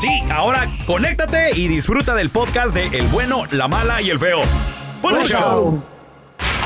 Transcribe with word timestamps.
Sí, 0.00 0.08
ahora 0.32 0.66
conéctate 0.86 1.50
y 1.54 1.68
disfruta 1.68 2.14
del 2.14 2.30
podcast 2.30 2.74
de 2.74 2.86
El 2.86 3.06
bueno, 3.08 3.44
la 3.50 3.68
mala 3.68 4.00
y 4.00 4.08
el 4.08 4.18
feo. 4.18 4.40
¡Buen 5.02 5.22
show! 5.24 5.82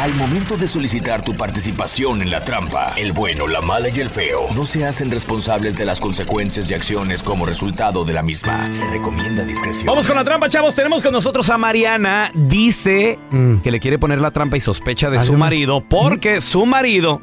Al 0.00 0.14
momento 0.14 0.56
de 0.56 0.68
solicitar 0.68 1.22
tu 1.22 1.34
participación 1.34 2.22
en 2.22 2.30
la 2.30 2.44
trampa, 2.44 2.92
el 2.96 3.12
bueno, 3.12 3.48
la 3.48 3.60
mala 3.60 3.88
y 3.88 3.98
el 4.00 4.08
feo 4.08 4.42
no 4.54 4.64
se 4.64 4.86
hacen 4.86 5.10
responsables 5.10 5.76
de 5.76 5.84
las 5.84 5.98
consecuencias 5.98 6.70
y 6.70 6.74
acciones 6.74 7.24
como 7.24 7.44
resultado 7.44 8.04
de 8.04 8.12
la 8.12 8.22
misma. 8.22 8.70
Se 8.70 8.88
recomienda 8.88 9.44
discreción. 9.44 9.86
Vamos 9.86 10.06
con 10.06 10.14
la 10.14 10.22
trampa, 10.22 10.48
chavos. 10.48 10.76
Tenemos 10.76 11.02
con 11.02 11.12
nosotros 11.12 11.50
a 11.50 11.58
Mariana. 11.58 12.30
Dice 12.34 13.18
que 13.64 13.70
le 13.72 13.80
quiere 13.80 13.98
poner 13.98 14.20
la 14.20 14.30
trampa 14.30 14.56
y 14.56 14.60
sospecha 14.60 15.10
de 15.10 15.20
su 15.20 15.32
marido 15.32 15.80
porque 15.80 16.40
su 16.40 16.66
marido 16.66 17.20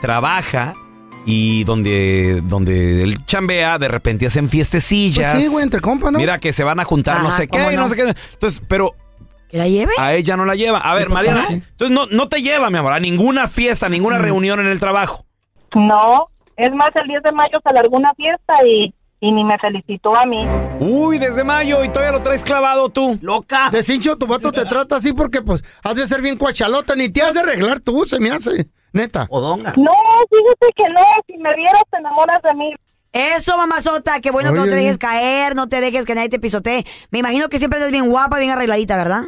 trabaja 0.00 0.74
y 1.24 1.64
donde, 1.64 2.42
donde 2.44 3.02
él 3.02 3.24
chambea, 3.26 3.78
de 3.78 3.88
repente 3.88 4.26
hacen 4.26 4.48
fiestecillas. 4.48 5.32
Pues 5.32 5.44
sí, 5.44 5.50
güey, 5.50 5.64
entre 5.64 5.80
compas, 5.80 6.10
¿no? 6.12 6.18
Mira 6.18 6.38
que 6.38 6.52
se 6.52 6.64
van 6.64 6.80
a 6.80 6.84
juntar, 6.84 7.22
no 7.22 7.30
sé 7.30 7.46
qué, 7.48 7.58
¿cómo 7.58 7.70
y 7.70 7.76
no 7.76 7.82
no? 7.82 7.88
sé 7.88 7.96
qué. 7.96 8.14
Entonces, 8.32 8.62
pero 8.68 8.94
¿Que 9.48 9.58
la 9.58 9.68
lleve? 9.68 9.92
a 9.98 10.14
ella 10.14 10.36
no 10.36 10.44
la 10.44 10.54
lleva. 10.54 10.78
A 10.78 10.94
ver, 10.94 11.06
qué 11.08 11.12
Mariana, 11.12 11.46
entonces 11.50 11.90
no, 11.94 12.06
no 12.06 12.28
te 12.28 12.42
lleva, 12.42 12.70
mi 12.70 12.78
amor, 12.78 12.92
a 12.92 13.00
ninguna 13.00 13.48
fiesta, 13.48 13.86
a 13.86 13.88
ninguna 13.88 14.18
Mm. 14.18 14.22
reunión 14.22 14.60
en 14.60 14.66
el 14.66 14.80
trabajo. 14.80 15.26
No, 15.74 16.26
es 16.56 16.72
más, 16.74 16.90
el 16.96 17.06
10 17.08 17.22
de 17.22 17.32
mayo 17.32 17.60
se 17.64 17.72
largó 17.72 17.96
una 17.96 18.12
fiesta 18.14 18.54
y, 18.66 18.92
y 19.22 19.30
ni 19.30 19.44
me 19.44 19.56
felicitó 19.56 20.16
a 20.16 20.26
mí. 20.26 20.44
Uy, 20.80 21.16
desde 21.16 21.44
mayo 21.44 21.84
y 21.84 21.88
todavía 21.88 22.10
lo 22.10 22.24
traes 22.24 22.42
clavado 22.42 22.88
tú. 22.88 23.20
Loca. 23.22 23.70
De 23.70 23.84
cincho, 23.84 24.18
tu 24.18 24.26
vato 24.26 24.50
te 24.50 24.64
trata 24.64 24.96
así 24.96 25.12
porque, 25.12 25.40
pues, 25.42 25.62
has 25.84 25.94
de 25.94 26.08
ser 26.08 26.20
bien 26.20 26.36
cuachalota, 26.36 26.96
ni 26.96 27.08
te 27.08 27.22
has 27.22 27.34
de 27.34 27.40
arreglar 27.40 27.78
tú, 27.78 28.04
se 28.04 28.18
me 28.18 28.32
hace. 28.32 28.68
Neta. 28.92 29.28
Odonga. 29.30 29.74
No, 29.76 29.92
fíjate 30.28 30.72
que 30.74 30.88
no, 30.88 31.04
si 31.28 31.38
me 31.38 31.54
vieras 31.54 31.84
te 31.88 31.98
enamoras 31.98 32.42
de 32.42 32.54
mí. 32.54 32.74
Eso, 33.12 33.56
mamazota, 33.56 34.20
qué 34.20 34.32
bueno 34.32 34.52
que 34.52 34.58
no 34.58 34.64
te 34.64 34.70
dejes 34.70 34.98
caer, 34.98 35.54
no 35.54 35.68
te 35.68 35.80
dejes 35.80 36.04
que 36.04 36.16
nadie 36.16 36.28
te 36.28 36.40
pisotee. 36.40 36.84
Me 37.12 37.20
imagino 37.20 37.48
que 37.48 37.58
siempre 37.58 37.78
estás 37.78 37.92
bien 37.92 38.10
guapa, 38.10 38.40
bien 38.40 38.50
arregladita, 38.50 38.96
¿verdad? 38.96 39.22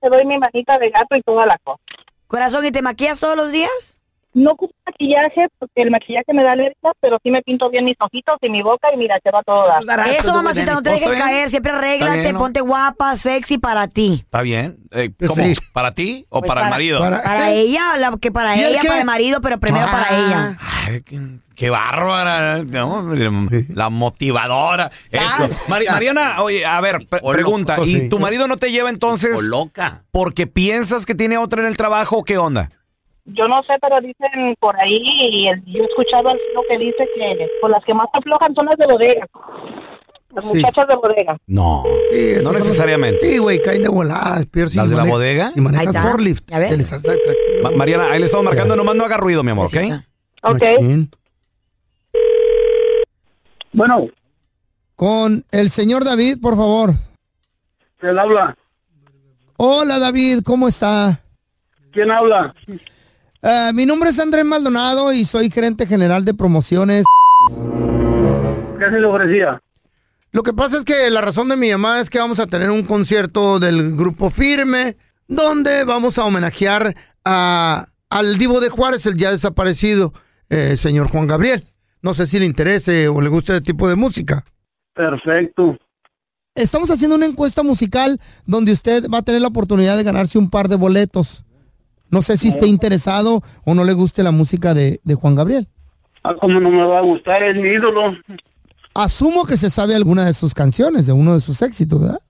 Te 0.00 0.08
doy 0.08 0.24
mi 0.24 0.38
manita 0.38 0.78
de 0.78 0.88
gato 0.88 1.16
y 1.16 1.20
toda 1.20 1.44
la 1.44 1.58
cosa. 1.58 1.80
Corazón, 2.28 2.64
¿y 2.64 2.70
te 2.70 2.80
maquillas 2.80 3.20
todos 3.20 3.36
los 3.36 3.52
días? 3.52 3.97
No 4.34 4.52
ocupo 4.52 4.74
maquillaje 4.86 5.48
porque 5.58 5.82
el 5.82 5.90
maquillaje 5.90 6.32
me 6.34 6.42
da 6.42 6.52
alergia, 6.52 6.92
pero 7.00 7.18
sí 7.22 7.30
me 7.30 7.42
pinto 7.42 7.70
bien 7.70 7.84
mis 7.86 7.94
ojitos 7.98 8.36
y 8.42 8.50
mi 8.50 8.62
boca 8.62 8.88
y 8.92 8.96
mira, 8.96 9.18
se 9.24 9.30
va 9.30 9.42
todo 9.42 9.66
dar. 9.66 10.06
Eso, 10.08 10.32
mamacita, 10.34 10.74
no 10.74 10.82
te 10.82 10.90
dejes 10.90 11.12
caer, 11.14 11.48
siempre 11.50 11.72
arréglate, 11.72 12.20
bien, 12.20 12.32
¿no? 12.34 12.38
ponte 12.38 12.60
guapa, 12.60 13.16
sexy 13.16 13.58
para 13.58 13.88
ti. 13.88 14.20
Está 14.24 14.42
bien. 14.42 14.78
Eh, 14.92 15.10
Pues 15.16 15.30
¿Cómo? 15.30 15.42
sí. 15.42 15.54
¿Para 15.72 15.92
ti 15.92 16.26
o 16.28 16.40
Pues 16.40 16.48
para, 16.48 16.64
el 16.64 16.70
marido? 16.70 17.00
para- 17.00 17.22
Para 17.22 17.50
ella, 17.52 17.96
la, 17.96 18.16
que 18.20 18.30
para 18.30 18.56
¿Y 18.56 18.60
el 18.60 18.72
ella, 18.72 18.82
qué? 18.82 18.88
para 18.88 19.00
el 19.00 19.06
marido, 19.06 19.40
pero 19.40 19.58
primero 19.58 19.86
Ah. 19.88 19.90
para 19.90 20.08
ella. 20.18 20.58
Ay, 20.60 21.02
qué, 21.02 21.20
qué 21.54 21.70
bárbara, 21.70 22.62
¿no? 22.64 23.08
La 23.74 23.88
motivadora. 23.88 24.90
Eso. 25.10 25.48
Mari- 25.68 25.86
Mariana, 25.88 26.42
oye, 26.42 26.64
a 26.66 26.80
ver, 26.80 27.06
pre- 27.08 27.20
pregunta. 27.20 27.76
loco, 27.76 27.88
¿Y 27.88 27.94
sí. 28.00 28.08
tu 28.08 28.18
marido 28.18 28.46
no 28.46 28.56
te 28.58 28.70
lleva 28.70 28.90
entonces? 28.90 29.40
loca. 29.42 30.04
¿Porque 30.10 30.46
piensas 30.46 31.06
que 31.06 31.14
tiene 31.14 31.38
otra 31.38 31.62
en 31.62 31.66
el 31.66 31.76
trabajo 31.76 32.18
o 32.18 32.24
qué 32.24 32.38
onda? 32.38 32.70
Yo 33.34 33.46
no 33.46 33.62
sé, 33.64 33.78
pero 33.80 34.00
dicen 34.00 34.54
por 34.58 34.76
ahí, 34.80 34.96
y 35.04 35.48
el- 35.48 35.64
yo 35.66 35.82
he 35.82 35.86
escuchado 35.86 36.30
al 36.30 36.38
lo 36.54 36.62
que 36.68 36.78
dice 36.78 37.08
que 37.14 37.48
pues, 37.60 37.70
las 37.70 37.84
que 37.84 37.94
más 37.94 38.06
aflojan 38.12 38.54
son 38.54 38.66
las 38.66 38.76
de 38.78 38.86
bodega. 38.86 39.26
Las 40.34 40.44
Sí. 40.44 40.54
muchachas 40.54 40.88
de 40.88 40.96
bodega. 40.96 41.36
No. 41.46 41.84
Sí, 42.12 42.32
no 42.36 42.42
son- 42.42 42.52
necesariamente. 42.54 43.28
Sí, 43.30 43.38
güey, 43.38 43.60
caen 43.62 43.82
de 43.82 43.88
volada. 43.88 44.42
Peor 44.50 44.70
si 44.70 44.76
¿Las 44.76 44.90
de 44.90 44.96
la 44.96 45.04
bodega? 45.04 45.52
Si 45.52 45.60
manejas 45.60 45.94
forklift, 46.02 46.48
les 46.50 46.92
hace 46.92 47.10
atractivo. 47.10 47.62
Ma- 47.62 47.70
Mariana, 47.70 48.10
ahí 48.12 48.18
le 48.20 48.26
estamos 48.26 48.44
marcando, 48.44 48.76
nomás 48.76 48.94
no 48.96 49.04
haga 49.04 49.16
ruido, 49.16 49.42
mi 49.42 49.50
amor, 49.50 49.66
¿ok? 49.66 50.02
Ok. 50.42 50.62
Bueno, 53.72 54.08
Con 54.96 55.44
el 55.52 55.70
señor 55.70 56.04
David, 56.04 56.38
por 56.40 56.56
favor. 56.56 56.94
¿quién 57.98 58.18
habla? 58.18 58.56
Hola, 59.56 59.98
David, 60.00 60.40
¿cómo 60.44 60.66
está? 60.68 61.20
¿Quién 61.92 62.10
habla? 62.10 62.52
Eh, 63.42 63.70
mi 63.72 63.86
nombre 63.86 64.10
es 64.10 64.18
Andrés 64.18 64.44
Maldonado 64.44 65.12
y 65.12 65.24
soy 65.24 65.50
gerente 65.50 65.86
general 65.86 66.24
de 66.24 66.34
promociones. 66.34 67.04
¿Qué 68.78 68.84
se 68.84 69.00
le 69.00 69.06
ofrecía? 69.06 69.62
Lo 70.32 70.42
que 70.42 70.52
pasa 70.52 70.78
es 70.78 70.84
que 70.84 71.08
la 71.10 71.20
razón 71.20 71.48
de 71.48 71.56
mi 71.56 71.68
llamada 71.68 72.00
es 72.00 72.10
que 72.10 72.18
vamos 72.18 72.38
a 72.40 72.46
tener 72.46 72.70
un 72.70 72.82
concierto 72.82 73.58
del 73.58 73.96
grupo 73.96 74.30
Firme, 74.30 74.96
donde 75.26 75.84
vamos 75.84 76.18
a 76.18 76.24
homenajear 76.24 76.94
a, 77.24 77.86
al 78.10 78.38
divo 78.38 78.60
de 78.60 78.68
Juárez, 78.68 79.06
el 79.06 79.16
ya 79.16 79.30
desaparecido 79.30 80.12
eh, 80.50 80.76
señor 80.76 81.08
Juan 81.08 81.26
Gabriel. 81.26 81.66
No 82.02 82.14
sé 82.14 82.26
si 82.26 82.38
le 82.38 82.46
interese 82.46 83.08
o 83.08 83.20
le 83.20 83.28
gusta 83.28 83.54
ese 83.54 83.62
tipo 83.62 83.88
de 83.88 83.94
música. 83.94 84.44
Perfecto. 84.94 85.78
Estamos 86.54 86.90
haciendo 86.90 87.16
una 87.16 87.26
encuesta 87.26 87.62
musical 87.62 88.20
donde 88.44 88.72
usted 88.72 89.08
va 89.12 89.18
a 89.18 89.22
tener 89.22 89.40
la 89.40 89.48
oportunidad 89.48 89.96
de 89.96 90.02
ganarse 90.02 90.38
un 90.38 90.50
par 90.50 90.68
de 90.68 90.76
boletos. 90.76 91.44
No 92.10 92.22
sé 92.22 92.36
si 92.36 92.48
esté 92.48 92.66
interesado 92.66 93.42
o 93.64 93.74
no 93.74 93.84
le 93.84 93.92
guste 93.92 94.22
la 94.22 94.30
música 94.30 94.74
de, 94.74 95.00
de 95.04 95.14
Juan 95.14 95.34
Gabriel. 95.34 95.68
Ah, 96.22 96.34
¿cómo 96.34 96.60
no 96.60 96.70
me 96.70 96.84
va 96.84 96.98
a 96.98 97.02
gustar? 97.02 97.42
Es 97.42 97.56
mi 97.56 97.68
ídolo. 97.68 98.16
Asumo 98.94 99.44
que 99.44 99.56
se 99.56 99.70
sabe 99.70 99.94
alguna 99.94 100.24
de 100.24 100.34
sus 100.34 100.54
canciones, 100.54 101.06
de 101.06 101.12
uno 101.12 101.34
de 101.34 101.40
sus 101.40 101.62
éxitos, 101.62 102.00
¿verdad? 102.00 102.20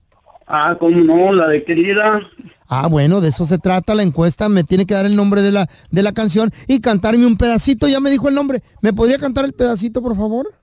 Ah, 0.45 0.75
¿cómo 0.79 0.97
no? 0.97 1.33
La 1.33 1.47
de 1.47 1.63
querida. 1.63 2.21
Ah, 2.67 2.87
bueno, 2.87 3.21
de 3.21 3.29
eso 3.29 3.45
se 3.45 3.57
trata 3.57 3.95
la 3.95 4.03
encuesta. 4.03 4.49
Me 4.49 4.63
tiene 4.63 4.85
que 4.85 4.93
dar 4.93 5.05
el 5.05 5.15
nombre 5.15 5.41
de 5.41 5.51
la, 5.51 5.67
de 5.89 6.03
la 6.03 6.11
canción 6.11 6.51
y 6.67 6.81
cantarme 6.81 7.25
un 7.25 7.37
pedacito. 7.37 7.87
Ya 7.87 7.99
me 7.99 8.11
dijo 8.11 8.29
el 8.29 8.35
nombre. 8.35 8.61
¿Me 8.81 8.93
podría 8.93 9.17
cantar 9.17 9.45
el 9.45 9.53
pedacito, 9.53 10.01
por 10.01 10.15
favor? 10.15 10.53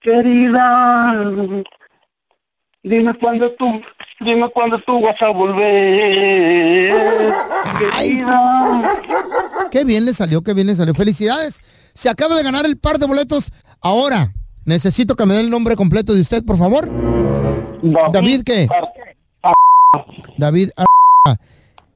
Querida, 0.00 1.30
dime 2.82 3.14
cuándo 3.14 3.50
tú, 3.52 3.80
dime 4.20 4.48
cuándo 4.48 4.78
tú 4.78 5.00
vas 5.00 5.20
a 5.22 5.30
volver. 5.30 6.94
Querida. 7.78 9.00
Qué 9.70 9.84
bien 9.84 10.04
le 10.04 10.14
salió, 10.14 10.42
qué 10.42 10.54
bien 10.54 10.66
le 10.66 10.74
salió. 10.74 10.94
Felicidades. 10.94 11.60
Se 11.94 12.08
acaba 12.08 12.36
de 12.36 12.42
ganar 12.42 12.66
el 12.66 12.76
par 12.76 12.98
de 12.98 13.06
boletos. 13.06 13.52
Ahora, 13.82 14.32
necesito 14.64 15.16
que 15.16 15.26
me 15.26 15.34
dé 15.34 15.40
el 15.40 15.50
nombre 15.50 15.76
completo 15.76 16.14
de 16.14 16.20
usted, 16.20 16.44
por 16.44 16.58
favor. 16.58 16.90
David, 18.12 18.42
¿qué? 18.44 18.68
David. 20.36 20.70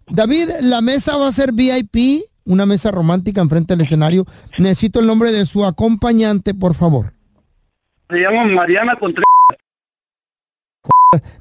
David, 0.06 0.50
la 0.60 0.82
mesa 0.82 1.16
va 1.16 1.28
a 1.28 1.32
ser 1.32 1.52
VIP, 1.52 2.24
una 2.44 2.66
mesa 2.66 2.90
romántica 2.90 3.40
enfrente 3.40 3.74
del 3.74 3.82
escenario. 3.82 4.26
Necesito 4.58 5.00
el 5.00 5.06
nombre 5.06 5.32
de 5.32 5.46
su 5.46 5.64
acompañante, 5.64 6.54
por 6.54 6.74
favor. 6.74 7.14
Se 8.10 8.20
llama 8.20 8.44
Mariana 8.44 8.96
Contreras. 8.96 9.23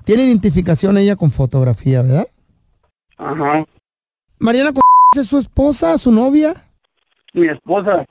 Tiene 0.04 0.24
identificación 0.24 0.98
ella 0.98 1.16
con 1.16 1.32
fotografía, 1.32 2.02
¿verdad? 2.02 2.28
Ajá. 3.18 3.66
Mariana 4.40 4.72
es 5.16 5.28
su 5.28 5.38
esposa, 5.38 5.98
su 5.98 6.12
novia. 6.12 6.54
Mi 7.34 7.48
esposa. 7.48 8.06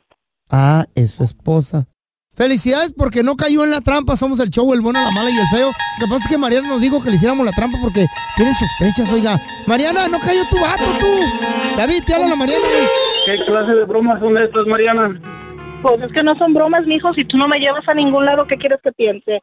Ah, 0.51 0.87
es 0.95 1.13
su 1.13 1.25
esposa. 1.25 1.87
Felicidades 2.35 2.95
porque 2.97 3.23
no 3.23 3.37
cayó 3.37 3.63
en 3.65 3.71
la 3.71 3.83
trampa. 3.83 4.17
Somos 4.17 4.41
el 4.41 4.49
show, 4.49 4.73
el 4.73 4.81
bueno, 4.81 5.03
la 5.03 5.11
mala 5.11 5.31
y 5.31 5.39
el 5.39 5.49
feo. 5.49 5.71
Lo 6.01 6.07
que 6.07 6.11
pasa 6.11 6.25
es 6.25 6.31
que 6.31 6.39
Mariana 6.39 6.69
nos 6.69 6.81
dijo 6.81 7.03
que 7.03 7.11
le 7.11 7.17
hiciéramos 7.17 7.45
la 7.45 7.53
trampa 7.53 7.79
porque 7.83 8.07
tiene 8.37 8.53
sospechas, 8.55 9.13
oiga. 9.13 9.41
Mariana, 9.67 10.09
no 10.09 10.19
cayó 10.19 10.43
tu 10.51 10.59
vato, 10.59 10.85
tú. 10.99 11.07
David, 11.77 12.03
te 12.07 12.15
habla 12.15 12.29
la 12.29 12.37
Mariana. 12.37 12.65
¿Qué 13.27 13.45
clase 13.45 13.75
de 13.75 13.85
bromas 13.85 14.19
son 14.21 14.39
estas, 14.39 14.67
Mariana? 14.67 15.21
Pues 15.83 16.01
es 16.01 16.13
que 16.13 16.23
no 16.23 16.37
son 16.39 16.55
bromas, 16.55 16.87
mijo. 16.87 17.13
Si 17.13 17.25
tú 17.25 17.37
no 17.37 17.49
me 17.49 17.61
llevas 17.61 17.87
a 17.89 17.95
ningún 17.95 18.25
lado, 18.25 18.47
¿qué 18.47 18.57
quieres 18.57 18.79
que 18.83 18.93
piense? 18.93 19.43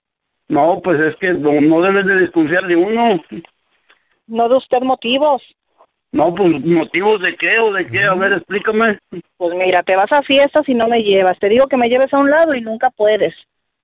No, 0.50 0.82
pues 0.84 1.00
es 1.00 1.16
que 1.16 1.34
no, 1.34 1.62
no 1.62 1.82
debes 1.82 2.06
de 2.06 2.16
desconfiar 2.16 2.66
de 2.66 2.76
uno. 2.76 3.24
No 4.28 4.50
de 4.50 4.56
usted 4.56 4.82
motivos. 4.82 5.44
No, 6.12 6.34
pues 6.34 6.66
motivos 6.66 7.22
de 7.22 7.36
qué 7.36 7.60
o 7.60 7.72
de 7.72 7.86
qué, 7.86 8.04
a 8.04 8.16
ver, 8.16 8.34
explícame. 8.34 8.98
Pues 9.38 9.56
mira, 9.56 9.84
te 9.84 9.96
vas 9.96 10.12
a 10.12 10.24
fiestas 10.24 10.68
y 10.68 10.74
no 10.74 10.88
me 10.88 11.04
llevas. 11.04 11.38
Te 11.38 11.50
digo 11.50 11.68
que 11.68 11.78
me 11.78 11.88
lleves 11.88 12.12
a 12.14 12.18
un 12.18 12.32
lado 12.32 12.56
y 12.56 12.62
nunca 12.62 12.90
puedes. 12.90 13.36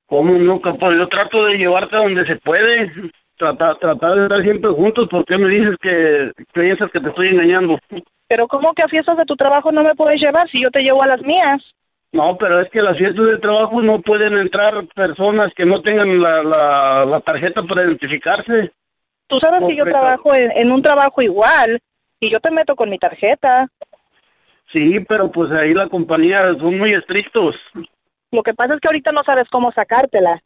¿Cómo 0.08 0.34
no, 0.34 0.60
capaz? 0.60 0.96
Yo 0.96 1.08
trato 1.08 1.46
de 1.46 1.58
llevarte 1.58 1.96
a 1.96 2.00
donde 2.00 2.26
se 2.26 2.36
puede. 2.38 2.92
Tratar, 3.38 3.76
tratar 3.78 4.16
de 4.16 4.24
estar 4.24 4.42
siempre 4.42 4.72
juntos. 4.72 5.08
¿Por 5.08 5.24
qué 5.26 5.38
me 5.38 5.50
dices 5.50 5.76
que 5.80 6.32
piensas 6.52 6.90
que 6.90 7.00
te 7.00 7.10
estoy 7.10 7.28
engañando? 7.28 7.78
Pero 8.28 8.48
¿cómo 8.48 8.74
que 8.74 8.82
a 8.82 8.88
fiestas 8.88 9.18
de 9.18 9.26
tu 9.26 9.36
trabajo 9.36 9.72
no 9.72 9.84
me 9.84 9.94
puedes 9.94 10.20
llevar 10.20 10.50
si 10.50 10.62
yo 10.62 10.72
te 10.72 10.82
llevo 10.82 11.04
a 11.04 11.08
las 11.08 11.22
mías? 11.22 11.62
No, 12.16 12.38
pero 12.38 12.62
es 12.62 12.70
que 12.70 12.82
las 12.82 12.98
fiestas 12.98 13.26
de 13.26 13.38
trabajo 13.38 13.82
no 13.82 14.00
pueden 14.00 14.38
entrar 14.38 14.86
personas 14.96 15.54
que 15.54 15.66
no 15.66 15.82
tengan 15.82 16.22
la, 16.22 16.42
la, 16.44 17.06
la 17.06 17.20
tarjeta 17.20 17.62
para 17.62 17.84
identificarse. 17.84 18.72
Tú 19.28 19.38
sabes 19.40 19.68
que 19.68 19.76
yo 19.76 19.84
trabajo 19.84 20.34
en, 20.34 20.50
en 20.52 20.72
un 20.72 20.82
trabajo 20.82 21.22
igual 21.22 21.82
y 22.22 22.30
yo 22.30 22.40
te 22.40 22.52
meto 22.52 22.74
con 22.78 22.90
mi 22.90 22.98
tarjeta. 22.98 23.68
Sí, 24.72 25.02
pero 25.02 25.30
pues 25.30 25.52
ahí 25.52 25.74
la 25.74 25.88
compañía 25.88 26.54
son 26.58 26.78
muy 26.78 26.94
estrictos. 26.94 27.58
Lo 28.32 28.44
que 28.44 28.54
pasa 28.54 28.76
es 28.76 28.80
que 28.80 28.88
ahorita 28.88 29.12
no 29.12 29.22
sabes 29.26 29.46
cómo 29.52 29.74
sacártela. 29.74 30.42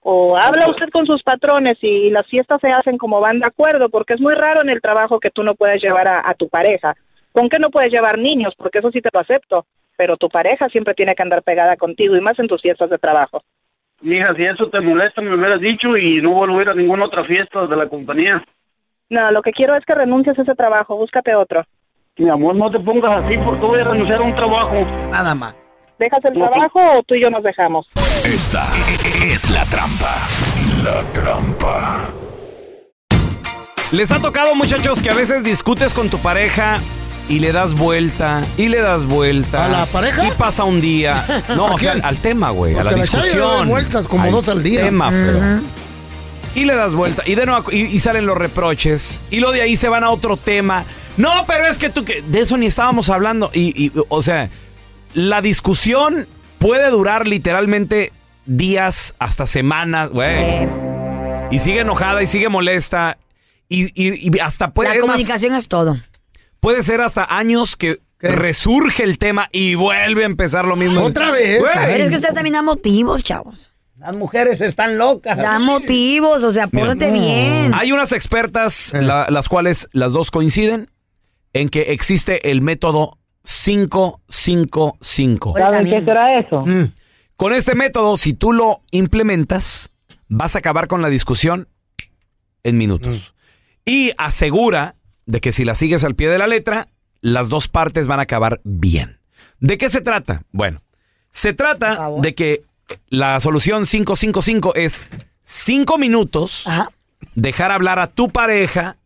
O 0.00 0.36
habla 0.36 0.66
usted 0.66 0.88
con 0.88 1.06
sus 1.06 1.22
patrones 1.22 1.76
y 1.82 2.10
las 2.10 2.26
fiestas 2.26 2.58
se 2.60 2.72
hacen 2.72 2.98
como 2.98 3.20
van 3.20 3.38
de 3.38 3.46
acuerdo, 3.46 3.88
porque 3.90 4.14
es 4.14 4.20
muy 4.20 4.34
raro 4.34 4.60
en 4.60 4.70
el 4.70 4.80
trabajo 4.80 5.20
que 5.20 5.30
tú 5.30 5.44
no 5.44 5.54
puedes 5.54 5.80
llevar 5.80 6.08
a, 6.08 6.28
a 6.28 6.34
tu 6.34 6.48
pareja. 6.48 6.96
¿Con 7.30 7.48
qué 7.48 7.60
no 7.60 7.70
puedes 7.70 7.92
llevar 7.92 8.18
niños? 8.18 8.54
Porque 8.56 8.80
eso 8.80 8.90
sí 8.90 9.00
te 9.00 9.10
lo 9.12 9.20
acepto. 9.20 9.66
Pero 10.02 10.16
tu 10.16 10.28
pareja 10.28 10.68
siempre 10.68 10.94
tiene 10.94 11.14
que 11.14 11.22
andar 11.22 11.44
pegada 11.44 11.76
contigo 11.76 12.16
y 12.16 12.20
más 12.20 12.36
en 12.40 12.48
tus 12.48 12.60
fiestas 12.60 12.90
de 12.90 12.98
trabajo. 12.98 13.44
Mija, 14.00 14.34
si 14.34 14.42
eso 14.42 14.68
te 14.68 14.80
molesta, 14.80 15.22
me 15.22 15.32
hubieras 15.32 15.60
dicho 15.60 15.96
y 15.96 16.20
no 16.20 16.30
vuelvo 16.30 16.58
a 16.58 16.74
ninguna 16.74 17.04
otra 17.04 17.22
fiesta 17.22 17.68
de 17.68 17.76
la 17.76 17.86
compañía. 17.86 18.44
No, 19.10 19.30
lo 19.30 19.42
que 19.42 19.52
quiero 19.52 19.76
es 19.76 19.84
que 19.84 19.94
renuncies 19.94 20.36
a 20.36 20.42
ese 20.42 20.56
trabajo, 20.56 20.96
búscate 20.96 21.36
otro. 21.36 21.62
Mi 22.16 22.28
amor, 22.28 22.56
no 22.56 22.68
te 22.68 22.80
pongas 22.80 23.22
así 23.22 23.38
porque 23.38 23.64
voy 23.64 23.78
a 23.78 23.84
renunciar 23.84 24.18
a 24.18 24.24
un 24.24 24.34
trabajo. 24.34 24.84
Nada 25.08 25.36
más. 25.36 25.54
¿Dejas 26.00 26.24
el 26.24 26.36
No, 26.36 26.50
trabajo 26.50 26.80
o 26.98 27.02
tú 27.04 27.14
y 27.14 27.20
yo 27.20 27.30
nos 27.30 27.44
dejamos? 27.44 27.88
Esta 28.24 28.66
es 29.24 29.50
la 29.50 29.64
trampa. 29.66 30.26
La 30.82 31.00
trampa. 31.12 32.10
Les 33.92 34.10
ha 34.10 34.20
tocado, 34.20 34.56
muchachos, 34.56 35.00
que 35.00 35.10
a 35.10 35.14
veces 35.14 35.44
discutes 35.44 35.94
con 35.94 36.08
tu 36.10 36.18
pareja 36.18 36.80
y 37.28 37.38
le 37.38 37.52
das 37.52 37.74
vuelta 37.74 38.42
y 38.56 38.68
le 38.68 38.80
das 38.80 39.06
vuelta. 39.06 39.64
¿A 39.64 39.68
la 39.68 39.86
pareja? 39.86 40.26
Y 40.26 40.30
pasa 40.32 40.64
un 40.64 40.80
día. 40.80 41.44
No, 41.56 41.68
¿A 41.68 41.74
o 41.74 41.78
sea, 41.78 41.92
al 42.02 42.18
tema, 42.18 42.50
güey, 42.50 42.74
a 42.76 42.84
la 42.84 42.92
le 42.92 43.00
discusión. 43.00 43.68
vueltas 43.68 44.06
como 44.06 44.30
dos 44.30 44.48
al 44.48 44.62
día. 44.62 44.82
tema, 44.82 45.10
feo. 45.10 45.60
Y 46.54 46.64
le 46.66 46.74
das 46.74 46.94
vuelta. 46.94 47.22
Y 47.26 47.34
de 47.34 47.46
nuevo, 47.46 47.70
y, 47.72 47.80
y 47.82 48.00
salen 48.00 48.26
los 48.26 48.36
reproches. 48.36 49.22
Y 49.30 49.40
lo 49.40 49.52
de 49.52 49.62
ahí 49.62 49.76
se 49.76 49.88
van 49.88 50.04
a 50.04 50.10
otro 50.10 50.36
tema. 50.36 50.84
No, 51.16 51.44
pero 51.46 51.66
es 51.66 51.78
que 51.78 51.88
tú 51.88 52.04
que. 52.04 52.20
De 52.22 52.40
eso 52.40 52.58
ni 52.58 52.66
estábamos 52.66 53.08
hablando. 53.08 53.50
Y, 53.54 53.86
y, 53.86 53.92
o 54.08 54.20
sea, 54.22 54.50
la 55.14 55.40
discusión 55.40 56.26
puede 56.58 56.90
durar 56.90 57.26
literalmente 57.26 58.12
días 58.44 59.14
hasta 59.18 59.46
semanas, 59.46 60.10
güey. 60.10 60.68
Y 61.50 61.58
sigue 61.58 61.80
enojada 61.80 62.22
y 62.22 62.26
sigue 62.26 62.48
molesta. 62.50 63.16
Y, 63.68 63.84
y- 63.94 64.30
y 64.34 64.38
hasta 64.40 64.72
puede. 64.72 64.90
la 64.90 64.94
más, 64.96 65.00
comunicación 65.02 65.54
es 65.54 65.68
todo. 65.68 65.96
Puede 66.62 66.82
ser 66.84 67.00
hasta 67.02 67.24
años 67.36 67.76
que 67.76 67.98
resurge 68.20 69.02
el 69.02 69.18
tema 69.18 69.48
y 69.52 69.74
vuelve 69.74 70.22
a 70.22 70.26
empezar 70.26 70.64
lo 70.64 70.76
mismo. 70.76 71.02
Otra 71.02 71.30
vez. 71.32 71.58
Güey. 71.60 71.72
Pero 71.74 72.04
es 72.04 72.08
que 72.10 72.16
usted 72.16 72.32
también 72.32 72.54
da 72.54 72.62
motivos, 72.62 73.22
chavos. 73.24 73.70
Las 73.98 74.14
mujeres 74.14 74.60
están 74.60 74.96
locas. 74.96 75.36
Da 75.36 75.58
motivos, 75.58 76.42
o 76.44 76.52
sea, 76.52 76.68
pórtate 76.68 77.10
bien. 77.10 77.72
Hay 77.74 77.90
unas 77.92 78.12
expertas, 78.12 78.92
la- 78.94 79.26
las 79.28 79.48
cuales 79.48 79.88
las 79.92 80.12
dos 80.12 80.30
coinciden 80.30 80.88
en 81.52 81.68
que 81.68 81.92
existe 81.92 82.50
el 82.50 82.62
método 82.62 83.18
555. 83.44 85.54
¿Saben 85.58 85.84
qué 85.86 86.00
será 86.00 86.38
eso? 86.38 86.64
Mm. 86.64 86.92
Con 87.36 87.52
este 87.54 87.74
método, 87.74 88.16
si 88.16 88.34
tú 88.34 88.52
lo 88.52 88.82
implementas, 88.92 89.90
vas 90.28 90.54
a 90.54 90.60
acabar 90.60 90.86
con 90.86 91.02
la 91.02 91.08
discusión 91.08 91.66
en 92.62 92.76
minutos. 92.78 93.34
Y 93.84 94.12
asegura 94.16 94.94
de 95.26 95.40
que 95.40 95.52
si 95.52 95.64
la 95.64 95.74
sigues 95.74 96.04
al 96.04 96.14
pie 96.14 96.28
de 96.28 96.38
la 96.38 96.46
letra, 96.46 96.88
las 97.20 97.48
dos 97.48 97.68
partes 97.68 98.06
van 98.06 98.18
a 98.18 98.22
acabar 98.22 98.60
bien. 98.64 99.18
¿De 99.60 99.78
qué 99.78 99.88
se 99.90 100.00
trata? 100.00 100.42
Bueno, 100.52 100.82
se 101.30 101.52
trata 101.52 102.08
de 102.20 102.34
que 102.34 102.64
la 103.08 103.38
solución 103.40 103.84
555 103.84 104.74
es 104.74 105.08
5 105.42 105.98
minutos, 105.98 106.66
dejar 107.34 107.70
hablar 107.70 107.98
a 107.98 108.08
tu 108.08 108.28
pareja. 108.28 108.96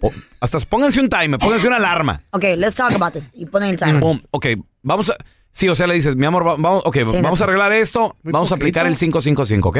o- 0.00 0.12
hasta 0.40 0.58
pónganse 0.60 1.00
un 1.00 1.08
timer, 1.08 1.38
pónganse 1.38 1.66
una 1.66 1.76
alarma. 1.76 2.22
Ok, 2.32 2.44
let's 2.56 2.74
talk 2.74 2.92
about 2.92 3.12
this. 3.12 3.30
Y 3.32 3.46
ponen 3.46 3.70
el 3.70 3.76
timer. 3.78 4.00
Pum, 4.00 4.20
ok, 4.30 4.46
vamos 4.82 5.10
a... 5.10 5.16
Sí, 5.50 5.68
o 5.68 5.76
sea, 5.76 5.86
le 5.86 5.94
dices, 5.94 6.16
mi 6.16 6.26
amor, 6.26 6.44
va- 6.44 6.56
vamos, 6.58 6.82
ok, 6.84 6.96
vamos 7.06 7.22
Nacho. 7.22 7.44
a 7.44 7.46
arreglar 7.46 7.72
esto, 7.72 8.16
Muy 8.24 8.32
vamos 8.32 8.50
a 8.50 8.56
aplicar 8.56 8.86
el 8.86 8.94
poquito. 8.94 9.20
555, 9.20 9.68
¿ok? 9.68 9.78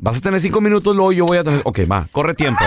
Vas 0.00 0.16
a 0.16 0.20
tener 0.22 0.40
cinco 0.40 0.62
minutos, 0.62 0.96
luego 0.96 1.12
yo 1.12 1.26
voy 1.26 1.36
a 1.36 1.44
tener... 1.44 1.60
Ok, 1.64 1.80
va, 1.90 2.08
corre 2.10 2.34
tiempo. 2.34 2.64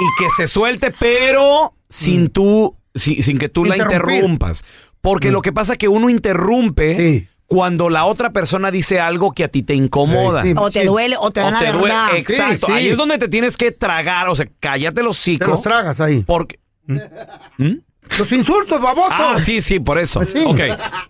Y 0.00 0.06
que 0.22 0.30
se 0.36 0.46
suelte, 0.48 0.92
pero 0.98 1.74
sin 1.88 2.28
tú, 2.30 2.76
si- 2.94 3.22
sin 3.22 3.38
que 3.38 3.48
tú 3.48 3.64
la 3.64 3.76
Interrumpir. 3.76 4.14
interrumpas. 4.16 4.64
Porque 5.00 5.30
lo 5.30 5.42
que 5.42 5.52
pasa 5.52 5.72
es 5.72 5.78
que 5.78 5.88
uno 5.88 6.08
interrumpe 6.10 7.28
cuando 7.46 7.88
la 7.88 8.04
otra 8.04 8.30
persona 8.30 8.70
dice 8.70 9.00
algo 9.00 9.32
que 9.32 9.44
a 9.44 9.48
ti 9.48 9.62
te 9.62 9.74
incomoda. 9.74 10.42
Sí, 10.42 10.48
sí, 10.50 10.54
O 10.58 10.70
te 10.70 10.80
sí. 10.82 10.86
duele 10.86 11.16
o 11.18 11.30
te 11.30 11.40
O 11.40 11.44
dan 11.44 11.54
la 11.54 11.58
te 11.60 11.66
duele, 11.72 11.80
verdad. 11.94 12.16
exacto. 12.16 12.66
Sí, 12.66 12.72
sí. 12.72 12.78
Ahí 12.78 12.88
es 12.88 12.96
donde 12.96 13.16
te 13.18 13.28
tienes 13.28 13.56
que 13.56 13.72
tragar, 13.72 14.28
o 14.28 14.36
sea, 14.36 14.46
cállate 14.60 15.02
los 15.02 15.16
Te 15.16 15.30
hocico. 15.32 15.50
los 15.50 15.62
tragas 15.62 16.00
ahí. 16.00 16.22
Porque... 16.26 16.58
Los 18.18 18.32
insultos, 18.32 18.80
baboso. 18.80 19.08
Ah, 19.10 19.36
sí, 19.38 19.60
sí, 19.60 19.80
por 19.80 19.98
eso. 19.98 20.20
Pues 20.20 20.30
sí. 20.30 20.42
Ok. 20.46 20.60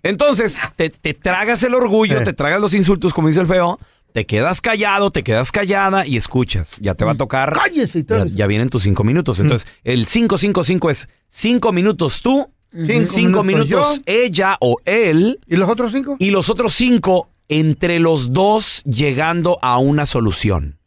Entonces, 0.03 0.59
te, 0.77 0.91
te 0.91 1.15
tragas 1.15 1.63
el 1.63 1.75
orgullo, 1.75 2.19
Eh. 2.21 2.25
te 2.25 2.33
tragas 2.33 2.61
los 2.61 2.75
insultos, 2.75 3.15
como 3.15 3.29
dice 3.29 3.41
el 3.41 3.47
feo, 3.47 3.79
te 4.13 4.27
quedas 4.27 4.61
callado, 4.61 5.11
te 5.11 5.23
quedas 5.23 5.53
callada 5.53 6.07
y 6.07 6.17
escuchas. 6.17 6.79
Ya 6.81 6.95
te 6.95 7.05
va 7.05 7.13
a 7.13 7.17
tocar. 7.17 7.53
Cállese 7.53 8.01
y 8.01 8.05
Ya, 8.05 8.25
ya 8.27 8.47
vienen 8.47 8.69
tus 8.69 8.83
cinco 8.83 9.05
minutos. 9.05 9.39
Entonces, 9.41 9.69
el 9.85 10.07
555 10.07 10.91
es 10.91 11.09
cinco 11.29 11.73
minutos 11.73 12.23
tú, 12.23 12.51
Cinco 12.71 13.07
cinco, 13.11 13.43
minutos 13.45 14.03
ella 14.05 14.59
o 14.61 14.77
él, 14.85 15.41
¿Y 15.47 15.57
los 15.57 15.71
otros 15.71 15.91
cinco? 15.91 16.17
y 16.19 16.31
los 16.31 16.51
otros 16.51 16.75
cinco 16.75 17.31
entre 17.49 17.99
los 17.99 18.35
dos 18.35 18.83
llegando 18.85 19.59
a 19.63 19.79
una 19.79 20.05
solución. 20.05 20.79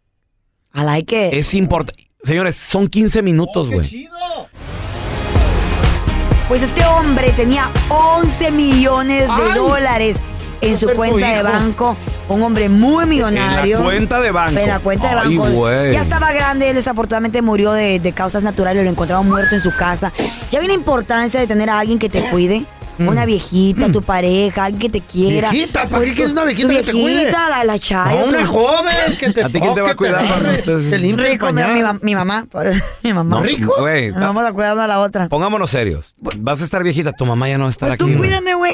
I 0.76 0.82
like 0.84 1.28
it. 1.30 1.34
Es 1.34 1.56
importante. 1.56 2.08
Señores, 2.24 2.56
son 2.56 2.88
15 2.88 3.24
minutos, 3.24 3.72
güey. 3.72 4.08
Pues 6.48 6.62
este 6.62 6.86
hombre 6.86 7.32
tenía 7.32 7.70
11 7.90 8.52
millones 8.52 9.26
de 9.28 9.32
Ay. 9.52 9.56
dólares 9.58 10.18
en 10.62 10.78
su 10.78 10.88
cuenta 10.90 11.36
de 11.36 11.42
banco. 11.42 11.98
Un 12.32 12.44
hombre 12.44 12.70
muy 12.70 13.06
millonario. 13.06 13.78
En 13.78 13.84
la 13.84 13.90
cuenta 13.90 14.22
de 14.22 14.32
banco. 14.32 14.60
En 14.60 14.68
la 14.70 14.80
cuenta 14.80 15.10
de 15.10 15.20
Ay, 15.30 15.38
banco. 15.38 15.52
güey. 15.52 15.94
ya 15.94 16.02
estaba 16.02 16.32
grande, 16.32 16.70
él 16.70 16.76
desafortunadamente 16.76 17.42
murió 17.42 17.72
de, 17.74 18.00
de 18.00 18.12
causas 18.14 18.44
naturales, 18.44 18.84
lo 18.84 18.90
encontraron 18.90 19.28
muerto 19.28 19.56
en 19.56 19.62
su 19.62 19.74
casa. 19.76 20.12
Ya 20.52 20.60
había 20.60 20.70
la 20.70 20.76
importancia 20.76 21.40
de 21.40 21.48
tener 21.48 21.70
a 21.70 21.80
alguien 21.80 22.00
que 22.00 22.10
te 22.10 22.30
cuide. 22.30 22.66
Una 23.00 23.26
viejita, 23.26 23.92
tu 23.92 24.04
pareja, 24.04 24.66
alguien 24.66 24.80
que 24.80 24.90
te 25.00 25.02
quiera. 25.02 25.50
Viejita, 25.50 25.86
¿para 25.86 25.98
Pues, 25.98 26.10
qué 26.10 26.16
quieres 26.16 26.32
una 26.34 26.42
tu 26.42 26.48
viejita 26.50 26.70
que 26.70 26.84
te 26.84 26.92
cuide? 26.92 27.06
viejita, 27.16 27.50
la, 27.50 27.64
la 27.64 27.80
chaya. 27.80 28.20
No, 28.22 28.26
una 28.28 28.40
tu- 28.44 28.52
joven 28.54 29.18
que 29.20 29.32
te 29.34 29.44
¿A 29.44 29.50
ti 29.50 29.60
quién 29.60 29.74
te 29.74 29.82
va 29.82 29.90
a 29.92 29.96
cuidar, 29.96 30.24
te 30.64 30.72
el 30.72 31.18
Rico, 31.18 31.48
mi, 31.48 31.54
pañal. 31.54 31.74
mi 31.74 31.82
mam- 31.82 32.00
mi 32.04 32.14
mamá. 32.14 32.46
por- 32.52 32.68
mi 33.04 33.14
mamá. 33.14 33.38
No, 33.38 33.44
¿Rico? 33.44 33.74
Güey, 33.80 34.08
Nos 34.10 34.16
está- 34.18 34.28
vamos 34.28 34.46
a 34.46 34.54
cuidar 34.54 34.74
una 34.76 34.84
a 34.84 34.88
la 34.88 35.00
otra. 35.00 35.30
pongámonos 35.30 35.72
serios. 35.72 36.14
Vas 36.20 36.62
a 36.62 36.64
estar 36.64 36.84
viejita, 36.84 37.12
tu 37.14 37.26
mamá 37.26 37.50
ya 37.50 37.58
no 37.58 37.64
va 37.64 37.70
a 37.70 37.72
estar 37.72 37.90
Pues 37.90 37.96
aquí. 37.96 38.04
tú 38.04 38.18
güey. 38.18 38.30
cuídame, 38.30 38.54
güey. 38.54 38.74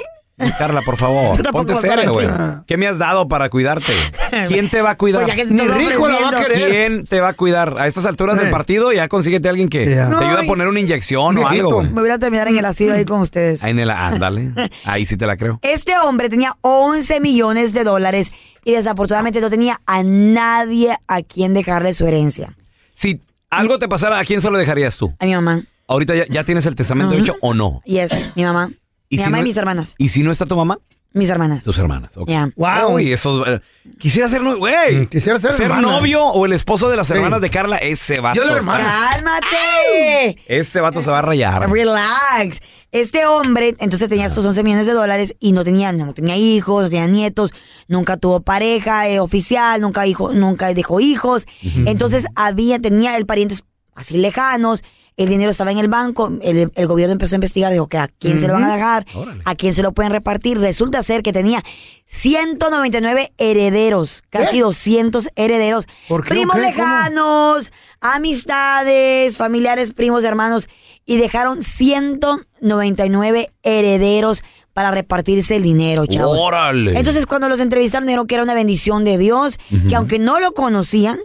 Carla, 0.60 0.84
por 0.84 0.98
favor, 0.98 1.42
ponte 1.52 1.74
seria, 1.76 2.10
güey. 2.12 2.28
aquí. 2.28 2.64
¿Qué 2.68 2.78
me 2.78 2.86
has 2.88 3.00
dado 3.00 3.28
para 3.28 3.50
cuidarte? 3.50 3.92
¿Quién 4.48 4.70
te 4.70 4.84
va 4.84 4.92
a 4.92 4.96
cuidar? 4.98 5.26
Pues 5.26 5.50
Ni 5.50 5.62
rico 5.68 6.08
la 6.08 6.20
va 6.20 6.30
a 6.40 6.44
querer. 6.44 6.70
¿Quién 6.70 7.06
te 7.08 7.22
va 7.22 7.30
a 7.30 7.34
cuidar? 7.34 7.80
A 7.80 7.88
estas 7.88 8.06
alturas 8.06 8.38
del 8.38 8.50
Eh. 8.50 8.52
partido 8.52 8.92
ya 8.94 9.08
consíguete 9.08 9.48
a 9.48 9.52
alguien 9.52 9.68
que 9.68 9.86
te 9.86 9.96
No, 9.96 10.20
ayude 10.20 10.44
a 10.44 10.48
poner 10.48 10.68
una 10.68 10.80
inyección 10.80 11.40
o 11.40 11.48
algo. 11.48 11.74
güey. 11.78 11.90
Me 11.90 12.02
voy 12.02 12.12
a 12.12 12.20
terminar 12.20 12.48
en 12.50 12.58
el 12.60 12.66
asilo 12.66 12.94
ahí 12.94 13.04
con 13.04 13.22
ustedes. 13.22 13.64
Ahí 13.64 13.72
en 13.72 13.80
el 13.80 13.90
ándale. 13.90 14.52
Ahí 14.86 15.08
sí 15.08 15.18
te 15.18 15.26
la 15.26 15.38
creo. 15.38 15.60
Este 15.64 15.98
hombre 15.98 16.30
tenía 16.30 16.54
11 16.62 17.20
millones 17.20 17.74
de 17.74 17.84
dólares 17.84 18.32
y 18.64 18.74
desafortunadamente 18.74 19.42
no 19.42 19.50
tenía 19.50 19.82
a 19.88 20.04
nadie 20.04 20.96
a 21.08 21.24
quien 21.24 21.56
dejarle 21.56 21.96
su 21.96 22.06
herencia. 22.06 22.56
Si 22.94 23.22
algo 23.50 23.80
te 23.80 23.88
pasara, 23.88 24.20
¿a 24.20 24.24
quién 24.26 24.42
se 24.42 24.52
lo 24.52 24.58
dejarías 24.60 24.98
tú? 24.98 25.16
A 25.20 25.26
mi 25.26 25.34
mamá. 25.34 25.62
Ahorita 25.88 26.14
ya, 26.14 26.26
ya 26.30 26.44
tienes 26.44 26.68
el 26.68 26.76
testamento 26.76 27.16
hecho 27.16 27.36
o 27.42 27.56
no. 27.56 27.82
Y 27.86 27.98
es 27.98 28.32
mi 28.36 28.44
mamá. 28.44 28.70
Mi 29.10 29.18
si 29.18 29.24
mamá 29.26 29.38
no- 29.38 29.44
y 29.44 29.48
mis 29.48 29.58
hermanas. 29.58 29.96
¿Y 29.98 30.10
si 30.10 30.24
no 30.24 30.32
está 30.32 30.46
tu 30.46 30.56
mamá? 30.56 30.80
Mis 31.14 31.30
hermanas. 31.30 31.64
Tus 31.64 31.78
hermanas. 31.80 32.16
ok. 32.16 32.30
Ya. 32.30 32.50
Wow. 32.58 32.96
Uy, 32.96 33.12
esos. 33.14 33.48
eh, 33.48 33.60
quisiera 33.98 34.28
ser, 34.30 34.42
no- 34.42 34.58
güey. 34.58 34.98
Mm, 34.98 35.06
quisiera 35.08 35.40
ser 35.40 35.52
hermana. 35.60 35.82
novio 35.82 36.24
o 36.26 36.46
el 36.46 36.54
esposo 36.54 36.90
de 36.90 36.98
las 36.98 37.08
Sí. 37.08 37.14
hermanas 37.14 37.42
de 37.42 37.50
Carla, 37.50 37.78
ese 37.78 38.20
vato. 38.20 38.36
Yo 38.36 38.44
la 38.44 38.58
está- 38.58 38.60
hermana. 38.60 39.10
¡Cálmate! 39.14 40.38
Ese 40.48 40.82
vato 40.82 41.02
se 41.02 41.10
va 41.10 41.20
a 41.20 41.22
rayar. 41.22 41.70
Relax. 41.72 42.60
Este 42.92 43.26
hombre, 43.26 43.76
entonces 43.80 44.10
tenía 44.10 44.26
estos 44.28 44.46
11 44.46 44.64
millones 44.64 44.86
de 44.88 44.94
dólares 44.94 45.36
y 45.40 45.52
no 45.54 45.64
tenía, 45.64 45.92
no 45.92 46.14
tenía 46.14 46.38
hijos, 46.38 46.84
no 46.84 46.90
tenía 46.90 47.08
nietos, 47.08 47.52
nunca 47.88 48.18
tuvo 48.18 48.42
pareja 48.42 49.08
eh, 49.10 49.20
oficial, 49.20 49.82
nunca 49.82 50.06
hijo, 50.08 50.34
nunca 50.34 50.74
dejó 50.74 51.00
hijos. 51.00 51.46
Entonces 51.64 52.28
había, 52.36 52.80
tenía 52.80 53.18
el 53.18 53.26
parientes 53.26 53.64
así 53.96 54.18
lejanos, 54.18 54.84
el 55.18 55.30
dinero 55.30 55.50
estaba 55.52 55.72
en 55.72 55.80
el 55.80 55.88
banco, 55.88 56.32
el, 56.42 56.72
el 56.74 56.88
gobierno 56.88 57.12
empezó 57.14 57.36
a 57.36 57.38
investigar, 57.38 57.72
dijo 57.74 57.88
que 57.88 57.98
a 57.98 58.08
quién 58.08 58.38
se 58.38 58.48
lo 58.48 58.54
van 58.54 58.64
a 58.66 58.76
dejar, 58.76 59.06
Órale. 59.16 59.42
a 59.46 59.56
quién 59.56 59.74
se 59.74 59.82
lo 59.82 59.92
pueden 59.92 60.12
repartir. 60.12 60.60
Resulta 60.60 61.02
ser 61.04 61.24
que 61.24 61.34
tenía 61.34 61.64
199 62.06 63.34
herederos, 63.38 64.24
casi 64.30 64.60
200 64.60 65.30
herederos, 65.36 65.88
¿Por 66.08 66.24
qué 66.24 66.28
o 66.28 66.36
primos 66.36 66.56
qué? 66.56 66.62
¿Cómo? 66.62 66.70
lejanos, 66.72 67.72
amistades, 68.00 69.38
familiares, 69.38 69.92
primos, 69.94 70.24
hermanos, 70.24 70.70
y 71.06 71.18
dejaron 71.18 71.62
199 71.64 73.52
herederos 73.64 74.44
para 74.74 74.92
repartirse 74.92 75.56
el 75.56 75.64
dinero, 75.64 76.06
chavos. 76.06 76.38
Órale. 76.40 76.98
Entonces, 76.98 77.26
cuando 77.26 77.50
los 77.50 77.60
entrevistaron, 77.60 78.06
dijeron 78.06 78.28
que 78.28 78.36
era 78.36 78.44
una 78.44 78.54
bendición 78.54 79.04
de 79.04 79.18
Dios, 79.18 79.58
que 79.90 79.96
aunque 79.96 80.20
no 80.20 80.40
lo 80.40 80.52
conocían, 80.52 81.18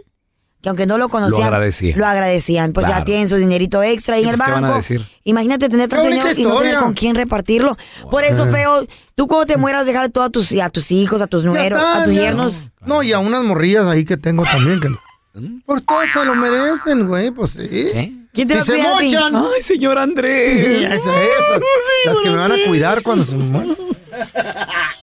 que 0.63 0.69
aunque 0.69 0.85
no 0.85 0.97
lo 0.97 1.09
conocían, 1.09 1.43
agradecían. 1.43 1.99
lo 1.99 2.05
agradecían. 2.05 2.71
Pues 2.71 2.87
ya 2.87 3.03
tienen 3.03 3.27
su 3.27 3.35
dinerito 3.35 3.83
extra 3.83 4.15
ahí 4.15 4.21
Sí, 4.23 4.29
en 4.29 4.33
el 4.33 4.37
pues, 4.37 4.47
¿qué 4.47 4.51
van 4.53 4.63
a 4.63 4.67
banco. 4.67 4.77
decir? 4.81 5.05
Imagínate 5.25 5.67
tener 5.67 5.89
tanto 5.89 6.07
dinero 6.07 6.31
y 6.35 6.43
no 6.43 6.57
tener 6.59 6.77
con 6.77 6.93
quién 6.93 7.15
repartirlo. 7.15 7.77
Por 8.09 8.23
eso, 8.23 8.47
feo, 8.47 8.87
tú 9.13 9.27
cuando 9.27 9.45
te 9.45 9.57
mueras, 9.57 9.85
dejar 9.85 10.09
todo 10.09 10.23
a 10.23 10.29
tus, 10.29 10.53
a 10.53 10.69
tus 10.69 10.89
hijos, 10.91 11.21
a 11.21 11.27
tus 11.27 11.43
nueros, 11.43 11.77
está, 11.77 12.01
a 12.01 12.03
tus 12.05 12.13
ya. 12.15 12.21
yernos. 12.21 12.69
No, 12.85 13.03
y 13.03 13.11
a 13.11 13.19
unas 13.19 13.43
morrillas 13.43 13.85
ahí 13.85 14.05
que 14.05 14.15
tengo 14.15 14.43
también. 14.45 14.79
Que... 14.79 14.87
¿Mm? 15.33 15.59
Por 15.65 15.81
todo 15.81 15.99
se 16.13 16.23
lo 16.23 16.33
merecen, 16.33 17.07
güey, 17.09 17.29
pues 17.31 17.51
sí. 17.51 17.59
¿Eh? 17.69 18.13
¿Quién 18.33 18.47
te 18.47 18.61
Si 18.61 18.71
va 18.71 18.77
a 18.77 18.99
se 18.99 19.05
mochan. 19.05 19.35
Ay, 19.35 19.61
señor 19.61 19.97
Sí, 19.97 20.03
Andrés. 20.03 20.81
esas, 20.83 20.93
esas, 21.05 21.61
las 22.05 22.21
que 22.21 22.29
me 22.29 22.37
van 22.37 22.51
a 22.53 22.55
cuidar 22.65 23.03
cuando 23.03 23.25
se 23.25 23.35
me 23.35 23.43
mueran. 23.43 23.75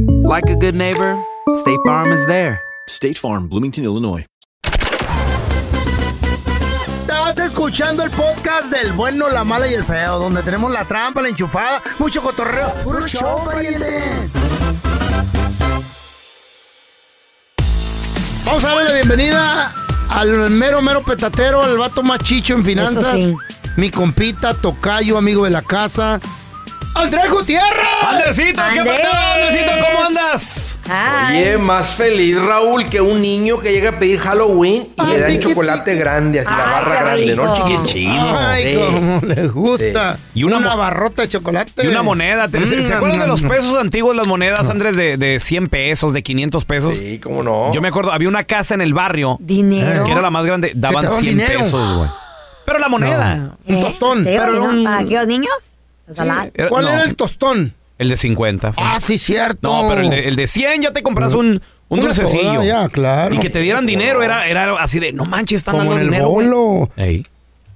like 0.23 0.49
a 0.49 0.55
good 0.55 0.75
neighbor, 0.75 1.17
State 1.53 1.79
Farm 1.85 2.11
is 2.11 2.25
there. 2.27 2.61
State 2.87 3.17
Farm, 3.17 3.47
Bloomington, 3.47 3.83
Illinois. 3.83 4.25
Estás 7.01 7.37
escuchando 7.39 8.03
el 8.03 8.11
podcast 8.11 8.71
del 8.71 8.93
bueno, 8.93 9.29
la 9.29 9.43
mala 9.43 9.67
y 9.67 9.73
el 9.73 9.85
feo, 9.85 10.19
donde 10.19 10.43
tenemos 10.43 10.71
la 10.71 10.85
trampa, 10.85 11.21
la 11.21 11.29
enchufada, 11.29 11.81
mucho 11.99 12.21
cotorreo. 12.21 12.73
¡Puro 12.83 13.07
show, 13.07 13.43
pariente! 13.45 14.29
Vamos 18.45 18.63
a 18.63 18.67
darle 18.67 18.83
la 18.83 18.93
bienvenida 18.93 19.73
al 20.09 20.49
mero, 20.49 20.81
mero 20.81 21.01
petatero, 21.01 21.61
al 21.63 21.77
vato 21.77 22.03
más 22.03 22.19
chicho 22.19 22.53
en 22.53 22.65
finanzas. 22.65 23.15
Eso 23.15 23.15
sí. 23.15 23.35
Mi 23.77 23.89
compita, 23.89 24.53
tocayo, 24.53 25.17
amigo 25.17 25.45
de 25.45 25.51
la 25.51 25.61
casa. 25.61 26.19
¡Andrés 26.93 27.31
Gutiérrez! 27.31 27.87
Andresito, 28.03 28.61
¿qué 28.73 28.79
pasó, 28.83 29.17
Andresito? 29.33 29.71
¿Cómo 29.79 30.07
andas? 30.07 30.77
Ay. 30.89 31.37
Oye, 31.41 31.57
más 31.57 31.95
feliz 31.95 32.37
Raúl 32.43 32.85
que 32.89 32.99
un 32.99 33.21
niño 33.21 33.59
que 33.59 33.71
llega 33.71 33.91
a 33.91 33.99
pedir 33.99 34.19
Halloween 34.19 34.87
y 35.01 35.05
le 35.07 35.19
dan 35.19 35.39
chocolate 35.39 35.95
grande, 35.95 36.41
así 36.41 36.49
la 36.49 36.63
Ay, 36.65 36.71
barra 36.73 37.01
grande, 37.03 37.35
¿no, 37.35 37.55
chiquito? 37.55 38.11
Ay, 38.37 38.73
Sí. 38.75 38.79
cómo 38.93 39.21
les 39.25 39.51
gusta. 39.51 40.17
Y 40.35 40.43
una 40.43 40.59
barrota 40.75 41.21
de 41.23 41.29
chocolate. 41.29 41.83
Y 41.83 41.87
una 41.87 42.03
moneda. 42.03 42.47
¿te- 42.49 42.65
¿Se, 42.65 42.81
se 42.81 42.93
Mm, 42.93 42.97
acuerdan 42.97 43.19
de 43.21 43.27
los 43.27 43.41
mm, 43.41 43.47
pesos 43.47 43.77
antiguos, 43.77 44.15
las 44.15 44.27
monedas, 44.27 44.69
Andrés, 44.69 44.95
de, 44.97 45.17
de 45.17 45.39
100 45.39 45.69
pesos, 45.69 46.11
de 46.13 46.21
500 46.23 46.65
pesos? 46.65 46.97
Sí, 46.97 47.19
cómo 47.19 47.41
no. 47.41 47.71
Yo 47.73 47.81
me 47.81 47.87
acuerdo, 47.87 48.11
había 48.11 48.27
una 48.27 48.43
casa 48.43 48.73
en 48.75 48.81
el 48.81 48.93
barrio 48.93 49.37
Dinero. 49.39 50.03
que 50.03 50.11
era 50.11 50.21
la 50.21 50.29
más 50.29 50.45
grande, 50.45 50.73
daban 50.75 51.05
daban 51.05 51.19
100 51.19 51.37
dinero? 51.37 51.59
pesos, 51.61 51.97
güey. 51.97 52.09
Pero 52.65 52.79
la 52.79 52.89
moneda. 52.89 53.55
Un 53.65 53.75
¿Eh? 53.75 53.81
tostón. 53.81 54.23
Teo, 54.25 54.41
pero 54.41 54.53
¿no? 54.55 54.63
un- 54.65 54.83
¿Para 54.83 54.99
aquellos 54.99 55.27
niños? 55.27 55.53
Sí. 56.11 56.21
Era- 56.21 56.69
¿Cuál 56.69 56.85
no, 56.85 56.91
era 56.91 57.03
el 57.03 57.15
tostón? 57.15 57.73
El 57.97 58.09
de 58.09 58.17
50. 58.17 58.73
fue. 58.73 58.83
Ah, 58.85 58.99
sí, 58.99 59.17
cierto. 59.17 59.69
No, 59.83 59.87
pero 59.87 60.01
el 60.01 60.09
de, 60.09 60.27
el 60.27 60.35
de 60.35 60.47
100 60.47 60.81
ya 60.81 60.91
te 60.91 61.03
compras 61.03 61.33
un, 61.33 61.61
un 61.87 61.99
Una 61.99 62.07
dulcecillo. 62.07 62.55
soda, 62.55 62.65
ya, 62.65 62.89
claro. 62.89 63.35
Y 63.35 63.37
que 63.39 63.49
te 63.51 63.59
dieran 63.59 63.85
dinero 63.85 64.23
era, 64.23 64.47
era 64.47 64.73
así 64.81 64.99
de, 64.99 65.13
no 65.13 65.25
manches, 65.25 65.57
están 65.59 65.73
Como 65.77 65.83
dando 65.91 65.95
en 65.97 66.01
el 66.01 66.07
dinero. 66.11 66.29
güey". 66.29 66.47
bolo. 66.47 66.89
Ey. 66.97 67.25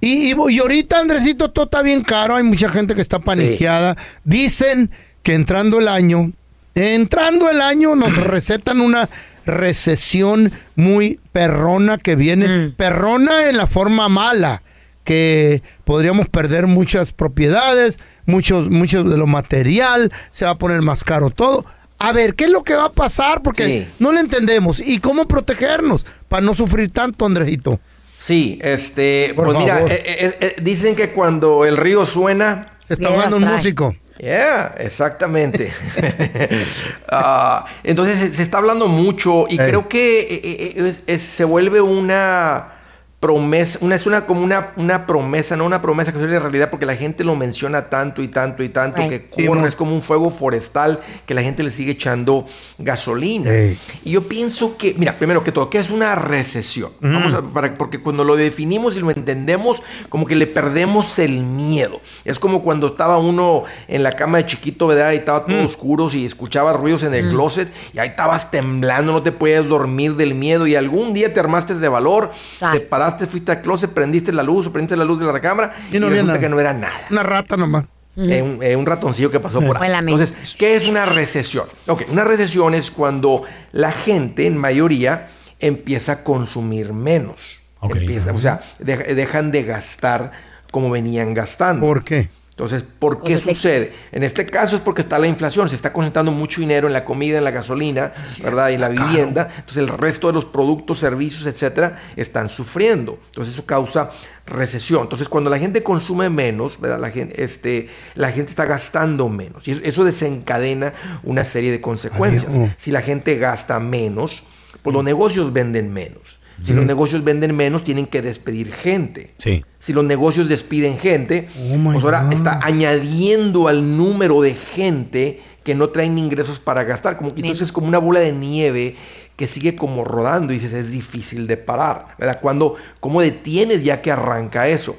Y, 0.00 0.32
y, 0.32 0.34
y 0.50 0.58
ahorita, 0.58 0.98
Andresito, 0.98 1.50
todo 1.52 1.66
está 1.66 1.80
bien 1.82 2.02
caro. 2.02 2.34
Hay 2.36 2.42
mucha 2.42 2.68
gente 2.68 2.94
que 2.96 3.02
está 3.02 3.20
paniqueada. 3.20 3.96
Dicen 4.24 4.90
que 5.22 5.34
entrando 5.34 5.78
el 5.78 5.86
año, 5.88 6.32
entrando 6.74 7.48
el 7.48 7.60
año, 7.60 7.94
nos 7.94 8.14
recetan 8.24 8.80
una 8.80 9.08
recesión 9.46 10.52
muy 10.74 11.20
perrona 11.32 11.98
que 11.98 12.16
viene. 12.16 12.70
Perrona 12.76 13.48
en 13.48 13.56
la 13.56 13.66
forma 13.68 14.08
mala. 14.08 14.62
Que 15.06 15.62
podríamos 15.84 16.28
perder 16.28 16.66
muchas 16.66 17.12
propiedades, 17.12 17.98
muchos, 18.26 18.68
muchos 18.68 19.08
de 19.08 19.16
lo 19.16 19.26
material, 19.26 20.12
se 20.30 20.44
va 20.44 20.50
a 20.50 20.58
poner 20.58 20.82
más 20.82 21.04
caro 21.04 21.30
todo. 21.30 21.64
A 21.98 22.12
ver, 22.12 22.34
¿qué 22.34 22.44
es 22.44 22.50
lo 22.50 22.62
que 22.64 22.74
va 22.74 22.86
a 22.86 22.92
pasar? 22.92 23.40
Porque 23.42 23.86
no 24.00 24.12
le 24.12 24.20
entendemos. 24.20 24.80
¿Y 24.80 24.98
cómo 24.98 25.26
protegernos 25.26 26.04
para 26.28 26.42
no 26.42 26.54
sufrir 26.54 26.90
tanto, 26.90 27.24
Andrejito? 27.24 27.80
Sí, 28.18 28.58
este, 28.62 29.32
Por 29.36 29.46
pues 29.46 29.58
mira, 29.58 29.76
favor. 29.76 29.92
eh, 29.92 30.02
eh, 30.04 30.34
eh, 30.40 30.56
dicen 30.60 30.96
que 30.96 31.10
cuando 31.10 31.64
el 31.64 31.76
río 31.76 32.04
suena... 32.04 32.72
Se 32.88 32.94
está 32.94 33.08
ahogando 33.08 33.36
un 33.36 33.44
músico. 33.44 33.94
Yeah, 34.18 34.74
exactamente. 34.78 35.72
Ah, 37.08 37.64
entonces 37.84 38.18
se, 38.18 38.34
se 38.34 38.42
está 38.42 38.58
hablando 38.58 38.88
mucho 38.88 39.46
y 39.48 39.56
creo 39.56 39.88
que 39.88 40.20
eh, 40.20 40.40
eh, 40.42 40.74
es- 40.88 41.02
es- 41.06 41.22
se 41.22 41.44
vuelve 41.44 41.80
una 41.80 42.72
promesa, 43.18 43.78
una, 43.80 43.94
es 43.96 44.06
una 44.06 44.26
como 44.26 44.42
una, 44.42 44.68
una 44.76 45.06
promesa, 45.06 45.56
no 45.56 45.64
una 45.64 45.80
promesa 45.80 46.12
que 46.12 46.18
se 46.18 46.24
vuelve 46.24 46.38
realidad 46.38 46.68
porque 46.70 46.84
la 46.84 46.94
gente 46.94 47.24
lo 47.24 47.34
menciona 47.34 47.88
tanto 47.88 48.22
y 48.22 48.28
tanto 48.28 48.62
y 48.62 48.68
tanto 48.68 49.00
que 49.08 49.26
corre, 49.30 49.66
es 49.66 49.74
como 49.74 49.94
un 49.94 50.02
fuego 50.02 50.30
forestal 50.30 51.00
que 51.24 51.32
la 51.32 51.42
gente 51.42 51.62
le 51.62 51.72
sigue 51.72 51.92
echando 51.92 52.44
gasolina. 52.78 53.50
Ey. 53.50 53.78
Y 54.04 54.12
yo 54.12 54.28
pienso 54.28 54.76
que, 54.76 54.94
mira, 54.98 55.14
primero 55.14 55.42
que 55.42 55.50
todo, 55.50 55.70
¿qué 55.70 55.78
es 55.78 55.88
una 55.90 56.14
recesión? 56.14 56.90
Mm. 57.00 57.12
Vamos 57.14 57.32
a- 57.34 57.40
para- 57.42 57.74
porque 57.74 58.00
cuando 58.00 58.22
lo 58.22 58.36
definimos 58.36 58.96
y 58.96 59.00
lo 59.00 59.10
entendemos, 59.10 59.82
como 60.10 60.26
que 60.26 60.36
le 60.36 60.46
perdemos 60.46 61.18
el 61.18 61.42
miedo. 61.42 62.00
Es 62.24 62.38
como 62.38 62.62
cuando 62.62 62.88
estaba 62.88 63.16
uno 63.16 63.64
en 63.88 64.02
la 64.02 64.12
cama 64.12 64.38
de 64.38 64.46
chiquito, 64.46 64.86
¿verdad? 64.88 65.12
Y 65.12 65.16
estaba 65.16 65.40
Mm. 65.40 65.46
todo 65.46 65.64
oscuro 65.64 66.08
y 66.12 66.26
escuchaba 66.26 66.74
ruidos 66.74 67.02
en 67.02 67.14
el 67.14 67.30
closet 67.30 67.68
y 67.94 67.98
ahí 67.98 68.08
estabas 68.10 68.50
temblando, 68.50 69.12
no 69.12 69.22
te 69.22 69.32
podías 69.32 69.66
dormir 69.66 70.14
del 70.16 70.34
miedo 70.34 70.66
y 70.66 70.76
algún 70.76 71.14
día 71.14 71.32
te 71.32 71.40
armaste 71.40 71.74
de 71.74 71.88
valor, 71.88 72.30
te 72.72 72.80
paraste, 72.80 73.05
fuiste 73.26 73.52
al 73.52 73.62
closet, 73.62 73.90
prendiste 73.90 74.32
la 74.32 74.42
luz, 74.42 74.68
prendiste 74.68 74.96
la 74.96 75.04
luz 75.04 75.18
de 75.20 75.26
la 75.26 75.32
recámara 75.32 75.72
y, 75.90 75.96
Y 75.96 76.00
no 76.00 76.06
había 76.06 76.16
resulta 76.22 76.32
nada. 76.34 76.40
que 76.40 76.48
no 76.48 76.60
era 76.60 76.72
nada. 76.72 76.94
Una 77.10 77.22
rata 77.22 77.56
nomás. 77.56 77.84
Eh, 78.18 78.40
un, 78.40 78.62
eh, 78.62 78.74
un 78.76 78.86
ratoncillo 78.86 79.30
que 79.30 79.40
pasó 79.40 79.60
por 79.60 79.76
Fue 79.76 79.88
ahí. 79.88 79.98
Entonces, 79.98 80.34
¿qué 80.58 80.74
es 80.74 80.86
una 80.86 81.04
recesión? 81.04 81.66
Ok, 81.86 82.04
una 82.10 82.24
recesión 82.24 82.72
es 82.74 82.90
cuando 82.90 83.42
la 83.72 83.92
gente, 83.92 84.46
en 84.46 84.56
mayoría, 84.56 85.28
empieza 85.60 86.12
a 86.12 86.24
consumir 86.24 86.92
menos. 86.94 87.60
Empieza- 87.82 88.32
o 88.32 88.40
sea, 88.40 88.62
de- 88.78 88.96
dejan 89.14 89.52
de 89.52 89.62
gastar 89.64 90.32
como 90.70 90.90
venían 90.90 91.34
gastando. 91.34 91.86
¿Por 91.86 92.04
qué? 92.04 92.30
Entonces, 92.56 92.84
¿por 92.98 93.22
qué 93.22 93.34
Cosas 93.34 93.54
sucede? 93.54 93.92
En 94.12 94.22
este 94.22 94.46
caso 94.46 94.76
es 94.76 94.82
porque 94.82 95.02
está 95.02 95.18
la 95.18 95.26
inflación, 95.26 95.68
se 95.68 95.74
está 95.74 95.92
concentrando 95.92 96.32
mucho 96.32 96.62
dinero 96.62 96.86
en 96.86 96.94
la 96.94 97.04
comida, 97.04 97.36
en 97.36 97.44
la 97.44 97.50
gasolina, 97.50 98.12
¿verdad? 98.42 98.70
Y 98.70 98.74
en 98.76 98.80
la 98.80 98.88
vivienda. 98.88 99.50
Entonces, 99.56 99.76
el 99.76 99.88
resto 99.88 100.28
de 100.28 100.32
los 100.32 100.46
productos, 100.46 100.98
servicios, 100.98 101.44
etcétera, 101.44 102.00
están 102.16 102.48
sufriendo. 102.48 103.18
Entonces, 103.26 103.52
eso 103.52 103.66
causa 103.66 104.10
recesión. 104.46 105.02
Entonces, 105.02 105.28
cuando 105.28 105.50
la 105.50 105.58
gente 105.58 105.82
consume 105.82 106.30
menos, 106.30 106.80
¿verdad? 106.80 106.98
La 106.98 107.10
gente, 107.10 107.44
este, 107.44 107.90
la 108.14 108.32
gente 108.32 108.52
está 108.52 108.64
gastando 108.64 109.28
menos. 109.28 109.68
Y 109.68 109.72
eso, 109.72 109.80
eso 109.84 110.04
desencadena 110.04 110.94
una 111.24 111.44
serie 111.44 111.70
de 111.70 111.82
consecuencias. 111.82 112.50
Ay, 112.54 112.70
oh. 112.72 112.74
Si 112.78 112.90
la 112.90 113.02
gente 113.02 113.36
gasta 113.36 113.78
menos, 113.80 114.44
pues 114.82 114.94
los 114.94 115.04
negocios 115.04 115.52
venden 115.52 115.92
menos. 115.92 116.35
Si 116.62 116.72
los 116.72 116.86
negocios 116.86 117.22
venden 117.22 117.54
menos, 117.54 117.84
tienen 117.84 118.06
que 118.06 118.22
despedir 118.22 118.72
gente. 118.72 119.34
Sí. 119.38 119.64
Si 119.78 119.92
los 119.92 120.04
negocios 120.04 120.48
despiden 120.48 120.98
gente, 120.98 121.48
pues 121.84 122.02
ahora 122.02 122.28
está 122.32 122.60
añadiendo 122.62 123.68
al 123.68 123.96
número 123.96 124.40
de 124.40 124.54
gente 124.54 125.42
que 125.62 125.74
no 125.74 125.90
traen 125.90 126.18
ingresos 126.18 126.58
para 126.58 126.84
gastar. 126.84 127.18
Como, 127.18 127.30
entonces 127.30 127.62
es 127.62 127.72
como 127.72 127.88
una 127.88 127.98
bola 127.98 128.20
de 128.20 128.32
nieve 128.32 128.96
que 129.36 129.46
sigue 129.46 129.76
como 129.76 130.04
rodando 130.04 130.52
y 130.52 130.56
dices, 130.56 130.72
es 130.72 130.90
difícil 130.90 131.46
de 131.46 131.56
parar. 131.56 132.16
¿verdad? 132.18 132.40
Cuando, 132.40 132.76
¿Cómo 133.00 133.20
detienes 133.20 133.84
ya 133.84 134.00
que 134.00 134.10
arranca 134.10 134.68
eso? 134.68 134.96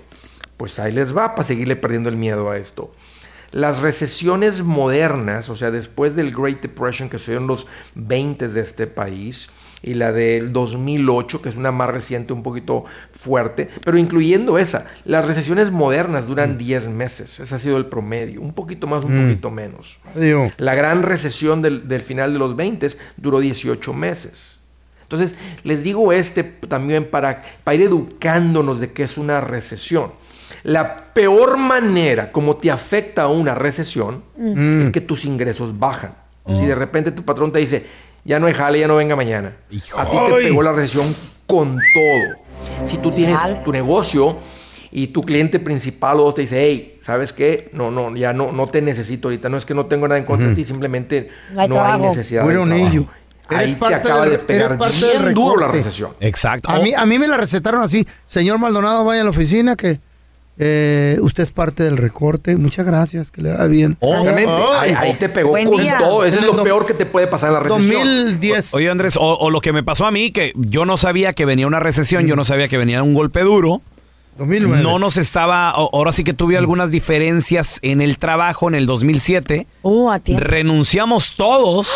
Pues 0.58 0.80
ahí 0.80 0.92
les 0.92 1.16
va 1.16 1.36
para 1.36 1.48
seguirle 1.48 1.76
perdiendo 1.76 2.10
el 2.10 2.18
miedo 2.18 2.50
a 2.50 2.58
esto. 2.58 2.94
Las 3.52 3.80
recesiones 3.80 4.62
modernas, 4.62 5.50
o 5.50 5.56
sea, 5.56 5.72
después 5.72 6.16
del 6.16 6.36
Great 6.36 6.62
Depression 6.62 7.10
que 7.10 7.18
sucedió 7.18 7.40
en 7.40 7.48
los 7.48 7.68
20 7.96 8.50
de 8.50 8.62
este 8.62 8.88
país, 8.88 9.50
y 9.84 9.94
la 9.94 10.12
del 10.12 10.52
2008, 10.54 11.42
que 11.42 11.50
es 11.50 11.56
una 11.56 11.72
más 11.72 11.90
reciente, 11.90 12.34
un 12.34 12.42
poquito 12.44 12.86
fuerte, 13.12 13.70
pero 13.86 13.98
incluyendo 13.98 14.58
esa, 14.58 14.88
las 15.06 15.26
recesiones 15.26 15.72
modernas 15.72 16.28
duran 16.28 16.58
10 16.58 16.88
meses, 16.88 17.40
ese 17.40 17.54
ha 17.56 17.60
sido 17.60 17.78
el 17.78 17.86
promedio, 17.86 18.42
un 18.42 18.54
poquito 18.54 18.88
más, 18.88 19.04
un 19.04 19.18
Mm. 19.20 19.28
poquito 19.30 19.52
menos. 19.52 20.00
Digo, 20.16 20.52
La 20.58 20.74
gran 20.76 21.04
recesión 21.04 21.62
del, 21.62 21.88
del 21.88 22.02
final 22.02 22.34
de 22.34 22.40
los 22.40 22.56
20 22.56 22.88
duró 23.18 23.40
18 23.40 23.94
meses. 23.94 24.58
Entonces, 25.04 25.36
les 25.64 25.84
digo 25.84 26.12
este 26.12 26.44
también 26.44 27.06
para, 27.06 27.44
para 27.64 27.76
ir 27.76 27.82
educándonos 27.84 28.80
de 28.80 28.92
qué 28.92 29.04
es 29.04 29.18
una 29.18 29.40
recesión. 29.42 30.12
La 30.64 31.14
peor 31.14 31.58
manera 31.58 32.32
como 32.32 32.58
te 32.58 32.72
afecta 32.72 33.28
una 33.28 33.54
recesión 33.56 34.24
Mm. 34.38 34.82
es 34.84 34.90
que 34.90 35.02
tus 35.02 35.24
ingresos 35.26 35.78
bajan. 35.78 36.14
Si 36.48 36.66
de 36.66 36.76
repente 36.76 37.12
tu 37.12 37.24
patrón 37.24 37.52
te 37.52 37.60
dice, 37.60 37.86
ya 38.28 38.40
no 38.40 38.48
hay 38.48 38.54
jale, 38.54 38.80
ya 38.80 38.88
no 38.88 38.98
venga 38.98 39.16
mañana. 39.16 39.56
A 39.98 40.10
ti 40.10 40.18
te 40.28 40.34
pegó 40.44 40.62
la 40.62 40.74
recesión 40.74 41.16
con 41.48 41.78
todo. 41.94 42.86
Si 42.86 42.98
tú 42.98 43.12
tienes 43.12 43.40
tu 43.64 43.72
negocio 43.72 44.38
y 44.92 45.08
tu 45.08 45.24
cliente 45.24 45.60
principal 45.60 46.20
o 46.20 46.24
dos 46.24 46.36
te 46.36 46.42
dice, 46.42 46.62
hey, 46.62 47.00
¿sabes 47.04 47.32
qué? 47.32 47.70
No, 47.72 47.90
no, 47.90 48.14
ya 48.18 48.34
no, 48.34 48.52
no 48.52 48.68
te 48.68 48.82
necesito 48.82 49.30
ahorita. 49.30 49.48
No 49.48 49.56
es 49.56 49.66
que 49.66 49.74
no 49.74 49.86
tengo 49.86 50.08
nada 50.10 50.20
en 50.20 50.26
contra 50.26 50.50
de 50.50 50.56
ti, 50.56 50.66
simplemente 50.66 51.30
No 51.54 51.62
hay 51.62 51.68
no 51.70 51.84
hay 51.84 52.02
necesidad 52.02 52.46
We 52.46 52.54
de 52.54 52.66
trabajo. 52.66 52.94
you. 52.94 53.08
Ahí 53.50 53.76
te 53.76 53.94
acaba 53.96 54.28
de 54.28 54.40
pegar 54.40 54.78
bien 54.78 55.34
duro 55.34 55.62
la 55.62 55.70
recesión. 55.70 56.12
Exacto. 56.20 56.70
A 56.70 56.80
mí, 56.80 56.94
a 56.94 57.06
mí 57.06 57.18
me 57.18 57.30
la 57.30 57.38
recetaron 57.38 57.82
así. 57.82 58.06
Señor 58.26 58.60
Maldonado, 58.60 59.06
vaya 59.06 59.22
a 59.22 59.24
la 59.24 59.30
oficina 59.30 59.78
que 59.78 60.02
eh, 60.60 61.18
usted 61.22 61.44
es 61.44 61.52
parte 61.52 61.84
del 61.84 61.98
recorte. 61.98 62.56
Muchas 62.58 62.86
gracias, 62.86 63.32
que 63.32 63.42
le 63.42 63.54
va 63.54 63.66
bien. 63.68 63.98
Obviamente, 64.00 64.52
ahí, 64.80 64.92
ahí 64.98 65.14
te 65.16 65.30
pegó 65.30 65.52
con 65.52 65.66
todo. 66.00 66.26
Eso 66.26 66.38
es 66.40 66.44
lo 66.46 66.64
peor 66.64 66.86
que 66.86 66.94
te 66.94 67.06
puede 67.06 67.28
pasar 67.28 67.50
en 67.50 67.54
la 67.56 67.60
recesión. 67.62 68.40
Oye, 68.72 68.90
Andrés, 68.90 69.18
o, 69.18 69.22
o 69.38 69.50
lo 69.52 69.62
que 69.62 69.72
me 69.74 69.84
pasó 69.84 70.06
a 70.06 70.12
mí, 70.12 70.32
que 70.32 70.54
yo 70.56 70.86
no 70.86 70.98
sabía 70.98 71.34
que 71.34 71.46
venía 71.46 71.68
una 71.68 71.80
recesión, 71.80 72.26
yo 72.28 72.36
no 72.36 72.44
sabía 72.44 72.68
que 72.68 72.78
venía 72.78 73.04
un 73.04 73.14
golpe 73.14 73.42
duro. 73.42 73.82
2009. 74.38 74.84
No 74.84 75.00
nos 75.00 75.18
estaba, 75.18 75.74
o- 75.78 75.90
ahora 75.96 76.12
sí 76.12 76.24
que 76.24 76.34
tuve 76.34 76.58
algunas 76.58 76.92
diferencias 76.92 77.80
en 77.82 78.02
el 78.02 78.20
trabajo 78.20 78.68
en 78.68 78.76
el 78.76 78.86
2007. 78.86 79.66
Uh, 79.82 80.12
a. 80.12 80.20
Renunciamos 80.28 81.34
todos. 81.36 81.88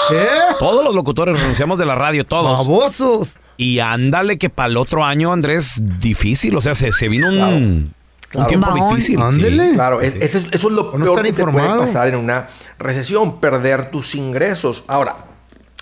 Todos 0.59 0.83
los 0.83 0.95
locutores 0.95 1.39
renunciamos 1.39 1.77
de 1.77 1.85
la 1.85 1.93
radio, 1.95 2.25
todos. 2.25 2.67
Babosos. 2.67 3.35
Y 3.57 3.77
ándale 3.77 4.39
que 4.39 4.49
para 4.49 4.69
el 4.69 4.77
otro 4.77 5.05
año, 5.05 5.31
Andrés, 5.31 5.81
difícil. 5.99 6.55
O 6.55 6.61
sea, 6.61 6.73
se, 6.73 6.91
se 6.93 7.09
vino 7.09 7.29
un, 7.29 7.41
un 7.43 7.93
Claro. 8.31 8.47
tiempo 8.47 8.73
difícil. 8.89 9.19
sí. 9.31 9.71
Claro, 9.73 10.01
es- 10.01 10.15
eso, 10.15 10.37
es, 10.37 10.47
eso 10.51 10.67
es 10.69 10.73
lo 10.73 10.83
no 10.97 11.03
peor 11.05 11.21
que 11.21 11.33
te 11.33 11.43
puede 11.43 11.67
pasar 11.87 12.07
en 12.07 12.15
una 12.15 12.47
recesión, 12.79 13.39
perder 13.39 13.91
tus 13.91 14.15
ingresos. 14.15 14.83
Ahora, 14.87 15.17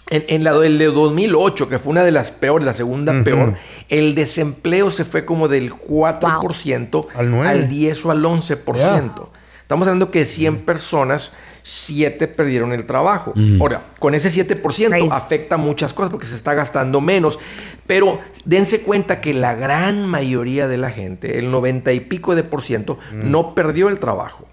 en, 0.09 0.25
en 0.29 0.43
la 0.43 0.53
del 0.53 0.77
de 0.79 0.85
2008, 0.87 1.69
que 1.69 1.77
fue 1.77 1.91
una 1.91 2.03
de 2.03 2.11
las 2.11 2.31
peores, 2.31 2.65
la 2.65 2.73
segunda 2.73 3.23
peor, 3.23 3.53
el 3.89 4.15
desempleo 4.15 4.89
se 4.89 5.05
fue 5.05 5.23
como 5.25 5.47
del 5.47 5.71
4% 5.71 7.07
Al 7.15 7.31
nueve. 7.31 7.47
al 7.47 7.69
10 7.69 8.05
o 8.05 8.11
al 8.11 8.23
11%. 8.23 9.27
Estamos 9.61 9.87
hablando 9.87 10.09
que 10.09 10.19
de 10.19 10.25
100 10.25 10.65
personas, 10.65 11.33
7 11.63 12.27
perdieron 12.27 12.73
el 12.73 12.85
trabajo. 12.85 13.33
Mm. 13.35 13.61
Ahora, 13.61 13.83
con 13.99 14.15
ese 14.15 14.29
7% 14.29 15.09
afecta 15.11 15.57
muchas 15.57 15.93
cosas 15.93 16.11
porque 16.11 16.25
se 16.25 16.35
está 16.35 16.53
gastando 16.53 17.01
menos. 17.01 17.39
Pero 17.87 18.19
dense 18.45 18.81
cuenta 18.81 19.21
que 19.21 19.33
la 19.33 19.55
gran 19.55 20.05
mayoría 20.05 20.67
de 20.67 20.77
la 20.77 20.89
gente, 20.89 21.39
el 21.39 21.51
90 21.51 21.91
y 21.93 21.99
pico 22.01 22.35
de 22.35 22.43
por 22.43 22.63
ciento, 22.63 22.97
Mm. 23.11 23.31
no 23.31 23.53
perdió 23.55 23.89
el 23.89 23.99
trabajo. 23.99 24.45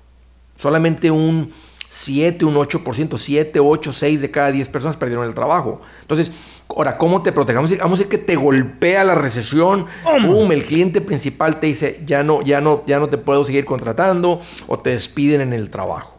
Solamente 0.57 1.11
un 1.11 1.53
7, 1.91 2.45
un 2.45 2.57
8%, 2.57 3.17
7, 3.19 3.61
8, 3.61 3.93
6 3.93 4.21
de 4.21 4.31
cada 4.31 4.51
10 4.53 4.69
personas 4.69 4.97
perdieron 4.97 5.27
el 5.27 5.35
trabajo. 5.35 5.81
Entonces, 6.03 6.31
ahora, 6.69 6.99
¿cómo 6.99 7.23
te 7.23 7.33
protegemos? 7.33 7.71
Vamos 7.79 8.01
a 8.01 8.03
decir 8.03 8.09
que 8.09 8.19
te 8.19 8.37
golpea 8.37 9.05
la 9.05 9.15
recesión, 9.15 9.87
¡pum! 10.27 10.51
el 10.53 10.63
cliente 10.65 11.01
principal 11.01 11.61
te 11.61 11.69
dice, 11.69 12.03
ya 12.07 12.23
no, 12.23 12.43
ya 12.43 12.61
no, 12.61 12.83
ya 12.87 12.99
no 12.99 13.09
te 13.09 13.19
puedo 13.19 13.45
seguir 13.47 13.65
contratando 13.65 14.41
o 14.67 14.79
te 14.79 14.91
despiden 14.91 15.41
en 15.43 15.53
el 15.53 15.71
trabajo. 15.71 16.16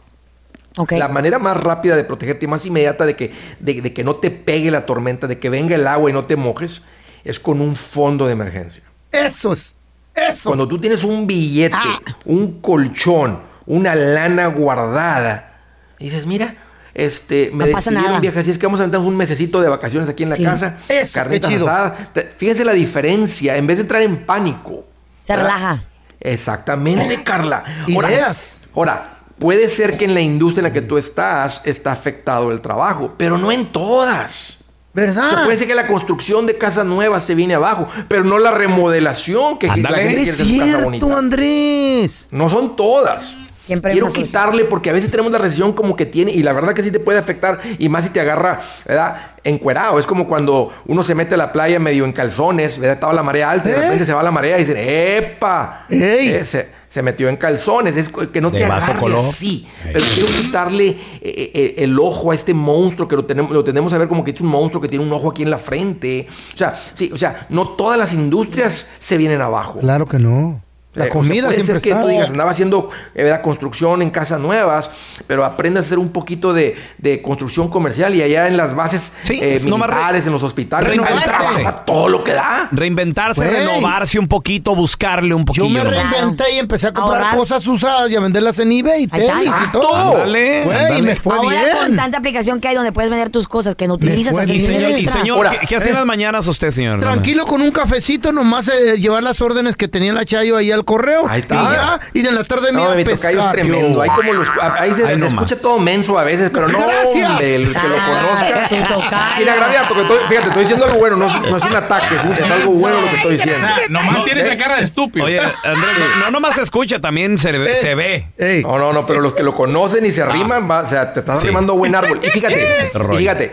La 0.91 1.07
manera 1.07 1.39
más 1.39 1.57
rápida 1.57 1.95
de 1.95 2.03
protegerte 2.03 2.45
y 2.45 2.47
más 2.47 2.65
inmediata 2.65 3.05
de 3.05 3.15
que, 3.15 3.31
de, 3.59 3.81
de 3.81 3.93
que 3.93 4.03
no 4.03 4.15
te 4.15 4.29
pegue 4.31 4.69
la 4.71 4.85
tormenta, 4.85 5.27
de 5.27 5.39
que 5.39 5.49
venga 5.49 5.75
el 5.75 5.87
agua 5.87 6.09
y 6.09 6.13
no 6.13 6.25
te 6.25 6.35
mojes, 6.35 6.83
es 7.23 7.39
con 7.39 7.61
un 7.61 7.75
fondo 7.75 8.25
de 8.27 8.33
emergencia. 8.33 8.83
Eso 9.11 9.53
es. 9.53 9.73
Eso. 10.15 10.49
Cuando 10.49 10.67
tú 10.67 10.79
tienes 10.79 11.03
un 11.03 11.27
billete, 11.27 11.75
Ah. 11.75 11.99
un 12.25 12.59
colchón, 12.61 13.39
una 13.65 13.93
lana 13.95 14.47
guardada, 14.47 15.53
y 15.99 16.05
dices, 16.05 16.25
mira, 16.25 16.55
este, 16.95 17.51
me 17.53 17.65
No 17.65 17.75
despidieron 17.75 18.03
nada. 18.07 18.19
viaje, 18.19 18.39
así 18.39 18.49
es 18.51 18.57
que 18.57 18.65
vamos 18.65 18.79
a 18.79 18.83
aventarnos 18.83 19.07
un 19.07 19.15
mesecito 19.17 19.61
de 19.61 19.69
vacaciones 19.69 20.09
aquí 20.09 20.23
en 20.23 20.29
la 20.31 20.35
Sí. 20.35 20.43
casa, 20.43 20.77
Eso, 20.89 21.11
carnitas 21.13 21.49
qué 21.49 21.55
chido. 21.57 21.69
asadas. 21.69 21.93
Fíjense 22.37 22.65
la 22.65 22.73
diferencia, 22.73 23.55
en 23.57 23.67
vez 23.67 23.77
de 23.77 23.81
entrar 23.83 24.01
en 24.01 24.25
pánico. 24.25 24.85
Se 25.23 25.35
¿verdad? 25.35 25.45
relaja. 25.53 25.83
Exactamente, 26.19 27.23
Carla. 27.23 27.63
Ahora, 27.93 28.11
Ideas. 28.11 28.61
ahora, 28.75 29.16
puede 29.39 29.69
ser 29.69 29.97
que 29.97 30.05
en 30.05 30.13
la 30.13 30.21
industria 30.21 30.61
en 30.61 30.65
la 30.65 30.73
que 30.73 30.81
tú 30.81 30.97
estás 30.97 31.61
está 31.65 31.91
afectado 31.91 32.51
el 32.51 32.61
trabajo, 32.61 33.13
pero 33.17 33.37
no 33.37 33.51
en 33.51 33.67
todas. 33.71 34.57
¿Verdad? 34.93 35.25
O 35.27 35.29
sea, 35.29 35.43
puede 35.43 35.57
ser 35.59 35.67
que 35.67 35.75
la 35.75 35.85
construcción 35.85 36.47
de 36.47 36.57
casas 36.57 36.85
nuevas 36.85 37.23
se 37.23 37.35
viene 37.35 37.53
abajo, 37.53 37.87
pero 38.07 38.23
no 38.23 38.39
la 38.39 38.49
remodelación 38.49 39.59
que 39.59 39.67
la 39.67 39.73
Ándale. 39.73 40.09
gente 40.09 40.09
Es 40.09 40.15
quiere 40.15 40.31
hacer 40.31 40.45
su 40.47 40.57
casa 40.71 40.83
bonita. 40.85 41.05
cierto, 41.05 41.17
Andrés. 41.19 42.27
No 42.31 42.49
son 42.49 42.75
todas. 42.75 43.35
Siempre 43.63 43.91
Quiero 43.91 44.11
quitarle 44.13 44.63
porque 44.63 44.89
a 44.89 44.93
veces 44.93 45.11
tenemos 45.11 45.29
la 45.31 45.39
recesión 45.39 45.73
como 45.73 45.97
que 45.97 46.05
tiene 46.05 46.31
y 46.31 46.41
la 46.41 46.53
verdad 46.53 46.73
que 46.73 46.81
sí 46.81 46.89
te 46.89 47.01
puede 47.01 47.19
afectar 47.19 47.59
y 47.77 47.89
más 47.89 48.05
si 48.05 48.11
te 48.11 48.21
agarra, 48.21 48.61
¿verdad? 48.87 49.33
Encuerado. 49.43 49.99
Es 49.99 50.07
como 50.07 50.25
cuando 50.25 50.71
uno 50.85 51.03
se 51.03 51.13
mete 51.13 51.35
a 51.35 51.37
la 51.37 51.51
playa 51.51 51.77
medio 51.77 52.05
en 52.05 52.13
calzones, 52.13 52.79
¿verdad? 52.79 52.93
Estaba 52.95 53.13
la 53.13 53.23
marea 53.23 53.51
alta 53.51 53.67
y 53.67 53.73
de 53.73 53.79
repente 53.81 54.05
se 54.05 54.13
va 54.13 54.23
la 54.23 54.31
marea 54.31 54.57
y 54.57 54.63
dicen, 54.63 54.77
¡epa! 54.79 55.85
Eh, 55.89 56.43
se, 56.45 56.66
se 56.89 57.01
metió 57.01 57.29
en 57.29 57.37
calzones. 57.37 57.95
Es 57.97 58.09
que 58.09 58.41
no 58.41 58.49
De 58.49 58.59
te 58.59 58.65
agarre 58.65 58.99
color. 58.99 59.25
así. 59.25 59.67
Pero 59.91 60.05
quiero 60.13 60.29
quitarle 60.29 60.87
eh, 60.89 60.97
eh, 61.21 61.75
el 61.79 61.97
ojo 61.99 62.31
a 62.31 62.35
este 62.35 62.53
monstruo 62.53 63.07
que 63.07 63.15
lo 63.15 63.25
tenemos, 63.25 63.51
lo 63.51 63.63
tenemos 63.63 63.93
a 63.93 63.97
ver 63.97 64.07
como 64.07 64.23
que 64.23 64.31
es 64.31 64.41
un 64.41 64.47
monstruo 64.47 64.81
que 64.81 64.87
tiene 64.87 65.03
un 65.05 65.11
ojo 65.11 65.29
aquí 65.31 65.43
en 65.43 65.49
la 65.49 65.57
frente. 65.57 66.27
O 66.53 66.57
sea, 66.57 66.79
sí, 66.93 67.09
o 67.13 67.17
sea, 67.17 67.47
no 67.49 67.69
todas 67.69 67.97
las 67.97 68.13
industrias 68.13 68.87
se 68.99 69.17
vienen 69.17 69.41
abajo. 69.41 69.79
Claro 69.79 70.07
que 70.07 70.19
no. 70.19 70.61
La 70.97 71.05
Eh, 71.05 71.09
o 71.09 71.11
sea, 71.13 71.21
comida 71.21 71.43
puede 71.47 71.55
siempre 71.55 71.73
ser 71.75 71.81
que 71.81 71.89
está. 71.91 72.01
tú 72.01 72.07
digas, 72.09 72.29
andaba 72.31 72.51
haciendo 72.51 72.89
eh, 73.15 73.23
¿verdad? 73.23 73.41
construcción 73.41 74.01
en 74.01 74.09
casas 74.09 74.39
nuevas, 74.39 74.89
pero 75.27 75.45
aprende 75.45 75.79
a 75.79 75.83
hacer 75.83 75.99
un 75.99 76.09
poquito 76.09 76.53
de, 76.53 76.75
de 76.97 77.21
construcción 77.21 77.69
comercial 77.69 78.15
y 78.15 78.21
allá 78.23 78.47
en 78.47 78.57
las 78.57 78.75
bases 78.75 79.11
eh, 79.29 79.53
es 79.55 79.65
nomás 79.65 79.89
re- 79.89 79.95
militares, 79.95 80.25
en 80.27 80.33
los 80.33 80.43
hospitales, 80.43 80.95
no, 80.97 81.03
reinventarse. 81.03 81.53
trabaja 81.61 81.85
todo 81.85 82.09
lo 82.09 82.23
que 82.23 82.33
da. 82.33 82.67
Reinventarse, 82.71 83.45
Güey. 83.45 83.55
renovarse 83.57 84.17
un 84.19 84.27
poquito, 84.27 84.75
buscarle 84.75 85.33
un 85.33 85.41
Yo 85.45 85.45
poquillo. 85.63 85.69
me 85.69 85.83
reinventé 85.83 86.53
y 86.55 86.57
empecé 86.59 86.87
a 86.87 86.93
comprar 86.93 87.21
Ahorrar. 87.21 87.37
cosas 87.37 87.65
usadas 87.67 88.09
y 88.11 88.15
a 88.15 88.19
venderlas 88.19 88.57
en 88.59 88.71
eBay, 88.71 89.03
está. 89.03 89.17
tenis 89.17 89.51
y 89.67 89.71
todo. 89.71 90.13
Ándale, 90.13 90.63
Güey, 90.65 90.77
ándale. 90.77 91.01
me 91.03 91.15
fue 91.17 91.35
Ahora 91.35 91.61
con 91.73 91.85
bien. 91.87 91.95
tanta 91.95 92.17
aplicación 92.17 92.59
que 92.59 92.67
hay 92.69 92.75
donde 92.75 92.91
puedes 92.91 93.11
vender 93.11 93.29
tus 93.29 93.47
cosas 93.47 93.75
que 93.75 93.87
no 93.87 93.93
utilizas, 93.93 94.33
Y 94.49 94.59
señor, 94.59 94.91
y 94.91 95.05
señor, 95.05 95.37
Ahora, 95.37 95.51
¿qué, 95.59 95.67
qué 95.67 95.75
hace 95.75 95.89
en 95.89 95.95
eh. 95.95 95.99
las 95.99 96.05
mañanas 96.07 96.47
usted, 96.47 96.71
señor? 96.71 96.99
Tranquilo 97.01 97.45
con 97.45 97.61
un 97.61 97.71
cafecito, 97.71 98.31
nomás 98.31 98.67
eh, 98.69 98.97
llevar 98.97 99.21
las 99.23 99.41
órdenes 99.41 99.75
que 99.75 99.87
tenía 99.87 100.11
la 100.13 100.25
Chayo 100.25 100.57
ahí 100.57 100.71
al 100.71 100.85
correo. 100.87 101.27
Ahí 101.29 101.41
está. 101.41 101.55
Y 101.55 101.57
ya, 101.59 101.99
y 102.13 102.21
de 102.23 102.31
la 102.31 102.43
tarde 102.43 102.71
me 102.71 102.77
No, 102.79 102.83
iba 102.85 102.93
a 102.93 102.95
mi 102.95 103.03
tocayo 103.03 103.27
es 103.29 103.35
pescar. 103.35 103.51
tremendo. 103.51 104.01
Ahí 104.01 104.09
como 104.09 104.33
los, 104.33 104.51
ahí 104.79 104.91
se, 104.95 105.19
se 105.19 105.25
escucha 105.27 105.61
todo 105.61 105.77
menso 105.77 106.17
a 106.17 106.23
veces, 106.23 106.49
pero 106.51 106.67
no, 106.67 106.79
Gracias. 106.79 107.29
hombre, 107.29 107.55
el 107.55 107.67
que 107.67 107.73
lo 107.73 107.95
conozca. 107.95 108.63
Ah, 108.65 108.69
tu 108.69 108.75
tocayo. 108.93 109.35
Mira, 109.37 109.55
Graviato, 109.55 109.93
que 109.93 110.01
estoy- 110.01 110.17
fíjate, 110.29 110.47
estoy 110.47 110.61
diciendo 110.63 110.85
algo 110.85 110.97
bueno, 110.97 111.15
no, 111.17 111.27
es- 111.27 111.49
no 111.51 111.57
es 111.57 111.63
un 111.63 111.75
ataque, 111.75 112.15
es, 112.15 112.49
algo 112.51 112.71
bueno 112.71 113.01
lo 113.01 113.09
que 113.11 113.15
estoy 113.17 113.31
diciendo. 113.33 113.67
nomás 113.89 114.23
tiene 114.23 114.41
esa 114.41 114.57
cara 114.57 114.77
de 114.77 114.83
estúpido. 114.83 115.25
Oye, 115.27 115.39
Andrés, 115.39 115.97
no, 116.17 116.25
no 116.25 116.31
nomás 116.31 116.55
se 116.55 116.61
escucha, 116.63 116.99
también 116.99 117.37
se, 117.37 117.51
ve- 117.51 117.75
se 117.75 117.93
ve. 117.93 118.27
Ey, 118.37 118.63
No, 118.63 118.79
no, 118.79 118.93
no, 118.93 119.05
pero 119.05 119.19
los 119.19 119.33
que 119.35 119.43
lo 119.43 119.53
conocen 119.53 120.05
y 120.05 120.11
se 120.13 120.21
arriman, 120.23 120.69
va, 120.69 120.79
o 120.81 120.87
sea, 120.89 121.13
te 121.13 121.19
estás 121.19 121.41
Sí. 121.41 121.47
arrimando 121.47 121.75
buen 121.75 121.93
árbol. 121.93 122.19
Y 122.23 122.27
fíjate, 122.29 122.89
y 123.13 123.17
fíjate, 123.17 123.43
eh, 123.45 123.51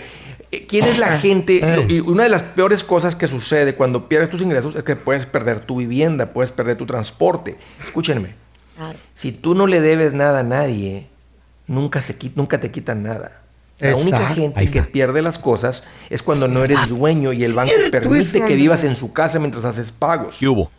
¿quién 0.69 0.85
es 0.85 0.99
la 0.99 1.19
gente? 1.19 1.61
Lo- 1.77 1.83
y 1.83 2.01
una 2.01 2.23
de 2.25 2.29
las 2.29 2.43
peores 2.43 2.85
cosas 2.85 3.15
que 3.17 3.27
sucede 3.27 3.75
cuando 3.75 4.09
pierdes 4.09 4.31
tus 4.31 4.41
ingresos 4.43 4.75
es 4.77 4.83
que 4.85 4.97
puedes 4.97 5.27
perder 5.27 5.61
tu 5.61 5.77
vivienda, 5.79 6.33
puedes 6.33 6.53
perder 6.53 6.77
tu 6.77 6.87
transporte. 6.87 7.57
Escúchenme, 7.85 8.35
si 9.15 9.33
tú 9.33 9.55
no 9.55 9.67
le 9.67 9.81
debes 9.81 10.13
nada 10.13 10.41
a 10.41 10.43
nadie, 10.43 11.07
nunca, 11.67 12.03
se, 12.03 12.17
nunca 12.35 12.61
te 12.61 12.71
quitan 12.71 13.03
nada. 13.03 13.41
La 13.81 13.97
única 13.97 14.19
gente 14.35 14.61
que 14.71 14.83
pierde 14.83 15.21
las 15.21 15.39
cosas 15.39 15.83
es 16.09 16.23
cuando 16.23 16.47
no 16.49 16.63
eres 16.63 16.89
dueño 16.89 17.33
y 17.33 17.43
el 17.45 17.53
banco 17.55 17.73
permite 17.91 18.39
que 18.47 18.55
vivas 18.55 18.85
en 18.85 18.95
su 18.97 19.13
casa 19.13 19.39
mientras 19.41 19.65
haces 19.65 19.91
pagos. 19.93 20.37
¿Qué 20.39 20.47
hubo? 20.49 20.71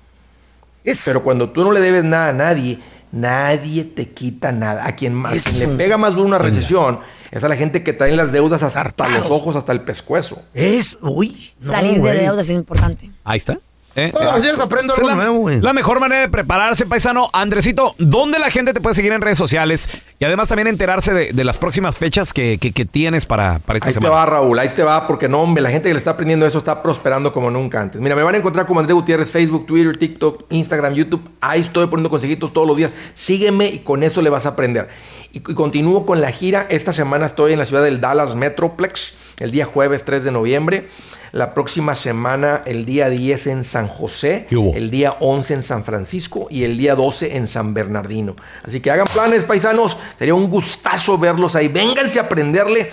Pero 1.03 1.23
cuando 1.23 1.49
tú 1.49 1.63
no 1.63 1.71
le 1.71 1.81
debes 1.81 2.03
nada 2.03 2.29
a 2.29 2.33
nadie, 2.33 2.79
nadie 3.11 3.83
te 3.83 4.09
quita 4.09 4.51
nada. 4.51 4.85
A 4.85 4.95
quien, 4.95 5.13
más, 5.13 5.33
quien 5.43 5.59
le 5.59 5.67
pega 5.77 5.97
más 5.97 6.13
duro 6.15 6.27
una 6.27 6.37
recesión 6.37 6.99
es 7.37 7.43
a 7.43 7.49
la 7.49 7.55
gente 7.55 7.83
que 7.83 7.91
trae 7.93 8.15
las 8.15 8.31
deudas 8.31 8.63
hasta 8.63 9.09
los 9.09 9.29
ojos, 9.29 9.55
hasta 9.55 9.71
el 9.73 9.81
pescuezo. 9.81 10.41
Es, 10.53 10.97
uy. 11.01 11.53
no, 11.59 11.71
Salir 11.71 11.93
de 11.95 11.99
güey. 11.99 12.17
deudas 12.19 12.49
es 12.49 12.55
importante. 12.55 13.11
Ahí 13.23 13.37
está. 13.37 13.59
¿Eh? 13.97 14.11
Todos 14.11 14.25
los 14.33 14.41
días 14.41 14.59
aprendo 14.59 14.93
algo 14.93 15.07
la, 15.07 15.15
nuevo, 15.15 15.37
güey. 15.39 15.61
la 15.61 15.71
mejor 15.71 16.01
manera 16.01 16.21
de 16.21 16.29
prepararse, 16.29 16.85
paisano. 16.85 17.29
Andresito, 17.31 17.95
¿dónde 17.97 18.39
la 18.39 18.51
gente 18.51 18.73
te 18.73 18.81
puede 18.81 18.93
seguir 18.93 19.13
en 19.13 19.21
redes 19.21 19.37
sociales? 19.37 19.87
Y 20.19 20.25
además 20.25 20.49
también 20.49 20.67
enterarse 20.67 21.13
de, 21.13 21.31
de 21.31 21.43
las 21.45 21.57
próximas 21.57 21.95
fechas 21.95 22.33
que, 22.33 22.57
que- 22.57 22.73
que 22.73 22.83
tienes 22.85 23.25
para, 23.25 23.59
para 23.59 23.77
esta 23.77 23.89
Ahí 23.89 23.93
te 23.93 24.01
semana. 24.01 24.15
va, 24.15 24.25
Raúl, 24.25 24.59
ahí 24.59 24.69
te 24.75 24.83
va, 24.83 25.07
porque 25.07 25.29
no, 25.29 25.41
hombre, 25.41 25.63
la 25.63 25.69
gente 25.69 25.87
que 25.87 25.93
le 25.93 25.99
está 25.99 26.11
aprendiendo 26.11 26.45
eso 26.45 26.57
está 26.57 26.83
prosperando 26.83 27.31
como 27.31 27.49
nunca 27.51 27.81
antes. 27.81 28.01
Mira, 28.01 28.15
me 28.17 28.23
van 28.23 28.35
a 28.35 28.37
encontrar 28.39 28.65
como 28.65 28.81
Andrés 28.81 28.95
Gutiérrez, 28.95 29.31
Facebook, 29.31 29.65
Twitter, 29.65 29.95
TikTok, 29.97 30.43
Instagram, 30.49 30.93
YouTube. 30.93 31.21
Ahí 31.39 31.61
estoy 31.61 31.87
poniendo 31.87 32.09
consejitos 32.09 32.51
todos 32.51 32.67
los 32.67 32.75
días. 32.75 32.91
Sígueme 33.13 33.67
y 33.67 33.79
con 33.79 34.03
eso 34.03 34.21
le 34.21 34.29
vas 34.29 34.45
a 34.45 34.49
aprender. 34.49 34.89
Y, 35.31 35.37
y 35.37 35.53
continúo 35.55 36.05
con 36.05 36.19
la 36.19 36.31
gira. 36.31 36.65
Esta 36.69 36.91
semana 36.91 37.25
estoy 37.27 37.53
en 37.53 37.59
la 37.59 37.65
ciudad 37.65 37.83
del 37.83 38.01
Dallas 38.01 38.35
Metroplex, 38.35 39.13
el 39.39 39.51
día 39.51 39.65
jueves 39.65 40.03
3 40.03 40.25
de 40.25 40.31
noviembre. 40.31 40.89
La 41.35 41.53
próxima 41.53 41.95
semana, 41.95 42.61
el 42.65 42.85
día 42.85 43.09
10 43.09 43.47
en 43.47 43.63
San 43.65 43.89
José, 43.89 44.47
el 44.49 44.89
día 44.89 45.17
11 45.19 45.55
en 45.55 45.63
San 45.63 45.83
Francisco 45.83 46.47
y 46.49 46.63
el 46.63 46.77
día 46.77 46.95
12 46.95 47.35
en 47.35 47.49
San 47.49 47.73
Bernardino. 47.73 48.37
Así 48.63 48.79
que 48.79 48.89
hagan 48.89 49.05
planes, 49.07 49.43
paisanos. 49.43 49.97
Sería 50.17 50.33
un 50.33 50.49
gustazo 50.49 51.17
verlos 51.17 51.57
ahí. 51.57 51.67
Vénganse 51.67 52.19
a 52.19 52.21
aprenderle 52.21 52.89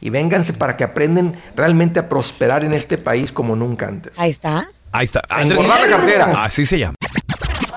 y 0.00 0.08
vénganse 0.08 0.54
para 0.54 0.78
que 0.78 0.84
aprenden 0.84 1.38
realmente 1.54 2.00
a 2.00 2.08
prosperar 2.08 2.64
en 2.64 2.72
este 2.72 2.96
país 2.96 3.30
como 3.30 3.56
nunca 3.56 3.88
antes. 3.88 4.18
Ahí 4.18 4.30
está. 4.30 4.70
Ahí 4.90 5.04
está. 5.04 5.20
engordar 5.38 5.82
la 5.82 5.88
cartera. 5.94 6.44
Así 6.44 6.64
se 6.64 6.78
llama. 6.78 6.94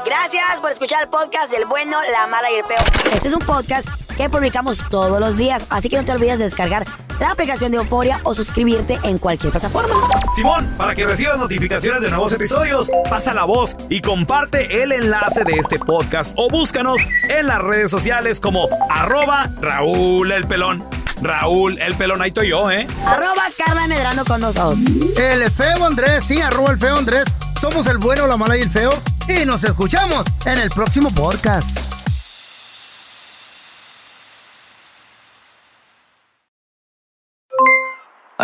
Gracias 0.05 0.61
por 0.61 0.71
escuchar 0.71 1.03
el 1.03 1.09
podcast 1.09 1.51
del 1.51 1.65
bueno, 1.65 1.97
la 2.13 2.25
mala 2.27 2.49
y 2.51 2.55
el 2.55 2.63
peor. 2.63 2.79
Este 3.13 3.27
es 3.27 3.33
un 3.33 3.41
podcast 3.41 4.04
que 4.15 4.29
publicamos 4.29 4.79
todos 4.89 5.19
los 5.19 5.37
días, 5.37 5.65
así 5.69 5.89
que 5.89 5.97
no 5.97 6.05
te 6.05 6.11
olvides 6.11 6.39
de 6.39 6.45
descargar 6.45 6.85
la 7.19 7.31
aplicación 7.31 7.71
de 7.71 7.77
Euforia 7.77 8.19
o 8.23 8.33
suscribirte 8.33 8.99
en 9.03 9.17
cualquier 9.17 9.51
plataforma. 9.51 9.93
Simón, 10.35 10.67
para 10.77 10.95
que 10.95 11.05
recibas 11.05 11.37
notificaciones 11.37 12.01
de 12.01 12.09
nuevos 12.09 12.33
episodios, 12.33 12.91
pasa 13.09 13.33
la 13.33 13.45
voz 13.45 13.75
y 13.89 14.01
comparte 14.01 14.83
el 14.83 14.91
enlace 14.91 15.43
de 15.43 15.53
este 15.53 15.79
podcast 15.79 16.33
o 16.37 16.49
búscanos 16.49 17.01
en 17.29 17.47
las 17.47 17.61
redes 17.61 17.91
sociales 17.91 18.39
como 18.39 18.67
arroba 18.89 19.49
Raúl 19.61 20.31
el 20.31 20.47
Pelón. 20.47 20.83
Raúl 21.21 21.79
el 21.79 21.95
Pelón, 21.95 22.21
ahí 22.21 22.29
estoy 22.29 22.49
yo, 22.49 22.69
¿eh? 22.69 22.87
Arroba 23.05 23.43
Carla 23.57 23.87
Medrano 23.87 24.25
con 24.25 24.41
nosotros. 24.41 24.79
El 25.17 25.49
feo 25.51 25.85
Andrés, 25.85 26.25
sí, 26.25 26.41
arroba 26.41 26.71
el 26.71 26.77
feo 26.77 26.97
Andrés. 26.97 27.25
Somos 27.61 27.87
el 27.87 27.97
bueno, 27.97 28.27
la 28.27 28.35
mala 28.37 28.57
y 28.57 28.61
el 28.61 28.69
feo. 28.69 28.91
Y 29.27 29.45
nos 29.45 29.63
escuchamos 29.63 30.25
en 30.45 30.59
el 30.59 30.69
próximo 30.69 31.09
podcast. 31.11 31.94